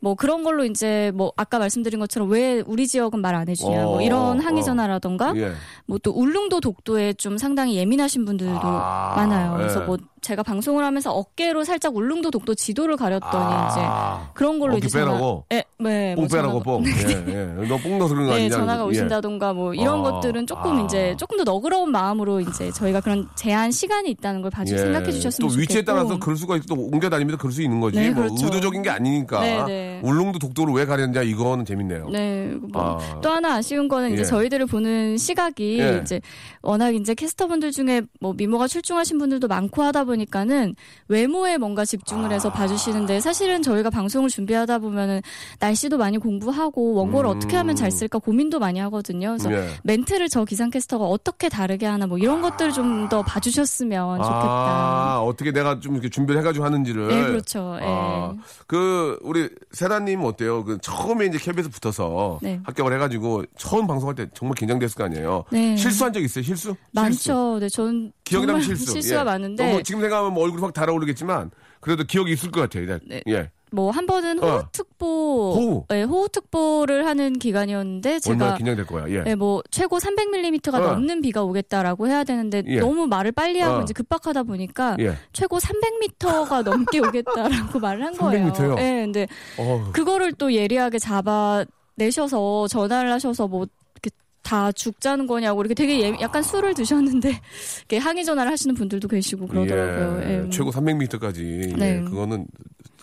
[0.00, 3.90] 뭐 그런 걸로 이제 뭐 아까 말씀드린 것처럼 왜 우리 지역은 말 안 해주냐 어,
[3.90, 4.42] 뭐 이런 어.
[4.42, 5.52] 항의 전화라던가 예.
[5.86, 9.56] 뭐또 울릉도 독도에 좀 상당히 예민하신 분들도 아, 많아요.
[9.58, 9.84] 그래서 예.
[9.84, 14.88] 뭐 제가 방송을 하면서 어깨로 살짝 울릉도 독도 지도를 가렸더니 이제 아, 그런 걸로 이제
[14.88, 15.44] 전화- 빼라고?
[15.52, 16.82] 예, 네, 뽕뭐 빼라고 뽕.
[16.86, 17.68] 예, 예.
[17.68, 18.48] 너뽕 넣어서 그런 거 네?
[18.48, 18.86] 전화가 예.
[18.86, 20.82] 오신다던가 뭐 이런 아, 것들은 조금 아.
[20.82, 24.78] 이제 조금 더 너그러운 마음으로 이제 저희가 그런 제한 시간이 있다는 걸 봐주 예.
[24.78, 27.78] 생각해 주셨으면 또 좋겠고 위치에 따라서 그럴 수가 있고 또 옮겨 다니면서 그럴 수 있는
[27.80, 27.98] 거지.
[27.98, 28.46] 네, 뭐 그렇죠.
[28.46, 29.40] 의도적인 게 아니니까.
[29.40, 29.85] 네, 네.
[30.02, 32.08] 울릉도 독도를 왜 가렸냐 이거는 재밌네요.
[32.10, 33.20] 네, 뭐 아.
[33.20, 34.24] 또 하나 아쉬운 거는 이제 예.
[34.24, 36.00] 저희들을 보는 시각이 예.
[36.02, 36.20] 이제
[36.62, 40.74] 워낙 이제 캐스터분들 중에 뭐 미모가 출중하신 분들도 많고 하다 보니까는
[41.08, 42.34] 외모에 뭔가 집중을 아.
[42.34, 45.22] 해서 봐주시는데 사실은 저희가 방송을 준비하다 보면은
[45.60, 47.36] 날씨도 많이 공부하고 원고를 음.
[47.36, 49.36] 어떻게 하면 잘 쓸까 고민도 많이 하거든요.
[49.38, 49.68] 그래서 예.
[49.84, 54.28] 멘트를 저 기상캐스터가 어떻게 다르게 하나 뭐 이런 것들을 좀 더 봐주셨으면 좋겠다.
[54.28, 57.08] 아, 어떻게 내가 좀 이렇게 준비를 해가지고 하는지를.
[57.08, 57.76] 네, 그렇죠.
[57.80, 57.84] 예.
[57.84, 58.34] 아,
[58.66, 60.64] 그, 우리, 세라님 어때요?
[60.64, 62.58] 그, 처음에 이제 KBS 붙어서 네.
[62.64, 65.44] 합격을 해가지고 처음 방송할 때 정말 긴장됐을 거 아니에요?
[65.52, 65.76] 네.
[65.76, 66.42] 실수한 적 있어요?
[66.42, 66.68] 실수?
[66.68, 66.76] 실수.
[66.92, 67.58] 많죠.
[67.60, 68.92] 네, 전 남는 정말 실수.
[68.92, 69.24] 실수가 예.
[69.24, 71.50] 많은데 너무 지금 생각하면 뭐 얼굴이 확 달아오르겠지만
[71.80, 72.86] 그래도 기억이 있을 것 같아요.
[72.86, 72.98] 네.
[73.06, 73.22] 네.
[73.28, 73.50] 예.
[73.76, 74.46] 뭐 한 번은 어.
[74.58, 75.06] 호우특보,
[75.54, 75.84] 호우.
[75.90, 79.04] 네, 호우특보를 하는 기간이었는데 제가 긴장될 거야.
[79.10, 79.22] 예.
[79.22, 80.78] 네, 뭐 최고 300mm가 어.
[80.80, 82.80] 넘는 비가 오겠다라고 해야 되는데 예.
[82.80, 83.82] 너무 말을 빨리 하고 어.
[83.82, 85.14] 이제 급박하다 보니까 예.
[85.34, 88.50] 최고 300m가 넘게 오겠다라고 말을 한 거예요.
[88.52, 88.74] 300m 요?
[88.76, 89.26] 네, 근데
[89.58, 91.64] 어, 그거를 또 예리하게 잡아
[91.96, 94.10] 내셔서 전화를 하셔서 뭐 이렇게
[94.42, 97.28] 다 죽자는 거냐고 이렇게 되게 예- 약간 술을 드셨는데
[97.88, 100.22] 이렇게 항의 전화를 하시는 분들도 계시고 그러더라고요.
[100.24, 100.44] 예.
[100.46, 100.50] 예.
[100.50, 101.76] 최고 300m까지.
[101.76, 101.96] 네.
[101.96, 102.00] 예.
[102.00, 102.46] 그거는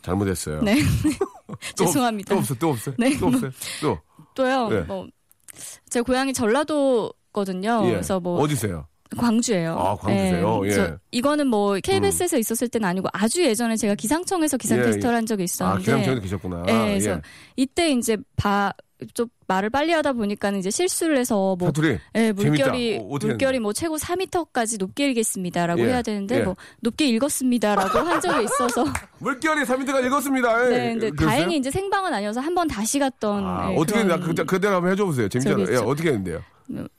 [0.03, 0.61] 잘못했어요.
[0.61, 0.75] 네.
[1.77, 2.35] 또 없- 죄송합니다.
[2.35, 2.95] 또 없어, 또 없어요.
[2.99, 3.17] 네.
[3.17, 3.51] 또 없어요.
[3.81, 3.99] 또.
[4.35, 4.69] 또요.
[4.71, 4.79] 예.
[4.81, 7.81] 뭐제 고향이 전라도거든요.
[7.85, 7.91] 예.
[7.91, 8.87] 그래서 뭐 어디세요?
[9.17, 9.77] 광주예요.
[9.77, 10.61] 아, 광주세요?
[10.65, 10.69] 예.
[10.69, 15.45] 그래서 이거는 뭐 KBS에서 있었을 때는 아니고 아주 예전에 제가 기상청에서 기상캐스터를 한 적이 아,
[15.45, 16.63] 있었는데 기상청에도 계셨구나.
[16.67, 17.21] 예, 그래서 예.
[17.55, 18.73] 이때 이제 바,
[19.13, 21.99] 좀 말을 빨리 하다 보니까는 이제 실수를 해서 뭐 사투리.
[22.15, 22.99] 예, 물결이.
[23.01, 26.43] 어, 물결이 뭐 최고 4m까지 높게 읽겠습니다라고 예, 해야 되는데 예.
[26.43, 28.85] 뭐 높게 읽었습니다라고 한 적이 있어서
[29.19, 30.65] 물결이 3m가 읽었습니다.
[30.65, 30.69] 예.
[30.77, 31.27] 네, 근데 그랬어요?
[31.29, 34.03] 다행히 이제 생방은 아니어서 한 번 다시 갔던 아, 예, 어떻게?
[34.19, 35.27] 그때, 그대로 한번 해줘 보세요.
[35.27, 35.67] 재밌잖아요.
[35.71, 35.75] 예.
[35.77, 36.41] 어떻게 했는데요?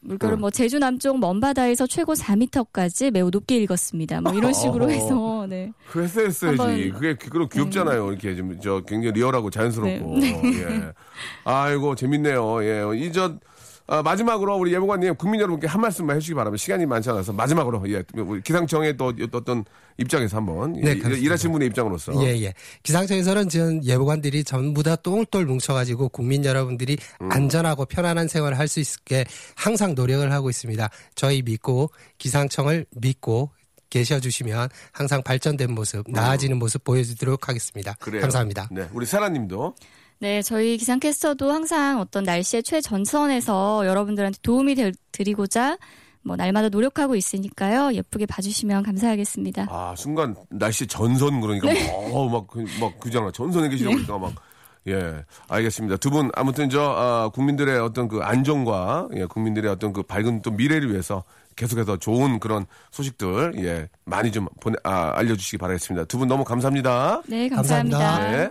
[0.00, 0.38] 물결은 어.
[0.38, 4.20] 뭐 제주 남쪽 먼 바다에서 최고 4m까지 매우 높게 읽었습니다.
[4.20, 4.84] 뭐 이런 식으로.
[4.94, 5.72] 해서 네.
[5.90, 6.90] 그랬어 했어야지.
[6.90, 8.12] 그게 그런 귀엽잖아요.
[8.12, 10.18] 이렇게 좀저 굉장히 리얼하고 자연스럽고.
[10.18, 10.42] 네.
[10.60, 10.92] 예.
[11.44, 12.64] 아이고 재밌네요.
[12.64, 12.82] 예.
[12.96, 13.38] 이저
[13.86, 16.60] 아, 마지막으로 우리 예보관님 국민 여러분께 한 말씀만 해주시기 바랍니다.
[16.62, 19.64] 시간이 많지 않아서 마지막으로 예 우리 기상청의 또 어떤
[19.98, 21.16] 입장에서 한번 네, 일- 그렇습니다.
[21.26, 22.54] 일하신 분의 입장으로서 예, 예.
[22.82, 27.30] 기상청에서는 지금 예보관들이 전부 다 똘똘 뭉쳐가지고 국민 여러분들이 음.
[27.30, 30.88] 안전하고 편안한 생활을 할 수 있게 항상 노력을 하고 있습니다.
[31.14, 33.50] 저희 믿고 기상청을 믿고
[33.90, 37.92] 계셔주시면 항상 발전된 모습, 나아지는 모습 보여주도록 하겠습니다.
[37.92, 37.94] 음.
[38.00, 38.22] 그래요.
[38.22, 38.68] 감사합니다.
[38.72, 39.74] 네, 우리 사라님도
[40.24, 45.76] 네, 저희 기상캐스터도 항상 어떤 날씨의 최전선에서 여러분들한테 도움이 될- 드리고자
[46.22, 47.92] 뭐 날마다 노력하고 있으니까요.
[47.92, 49.66] 예쁘게 봐주시면 감사하겠습니다.
[49.68, 51.90] 아 순간 날씨 전선 그러니까 네.
[52.10, 52.48] 어막막
[53.00, 54.32] 그잖아 전선에 계시다 보니까 막.
[54.86, 55.98] 예, 알겠습니다.
[55.98, 60.50] 두 분 아무튼 저 아, 국민들의 어떤 그 안정과 예, 국민들의 어떤 그 밝은 또
[60.52, 61.24] 미래를 위해서
[61.56, 66.06] 계속해서 좋은 그런 소식들 예 많이 좀 보내 아, 알려주시기 바라겠습니다.
[66.06, 67.20] 두 분 너무 감사합니다.
[67.26, 67.98] 네, 감사합니다.
[67.98, 68.36] 감사합니다.
[68.44, 68.50] 네.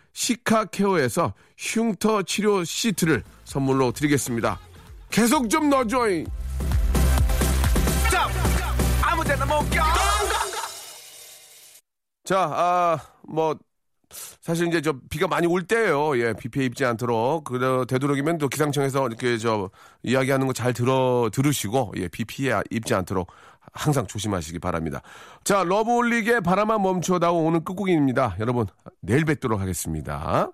[0.13, 4.59] 시카케어에서 흉터 치료 시트를 선물로 드리겠습니다.
[5.09, 6.25] 계속 좀 넣어줘잉!
[12.23, 12.97] 자, 아,
[13.27, 13.57] 뭐,
[14.41, 16.17] 사실 이제 저 비가 많이 올 때예요.
[16.19, 17.45] 예, 비 피해 입지 않도록.
[17.45, 19.69] 그래 되도록이면 또 기상청에서 이렇게 저
[20.03, 23.31] 이야기하는 거 잘 들어 들으시고 예, 비 피해 입지 않도록
[23.71, 25.01] 항상 조심하시기 바랍니다.
[25.43, 28.35] 자, 러브올릭의 바람아 멈춰다오 오늘 끝곡입니다.
[28.39, 28.67] 여러분,
[29.01, 30.51] 내일 뵙도록 하겠습니다.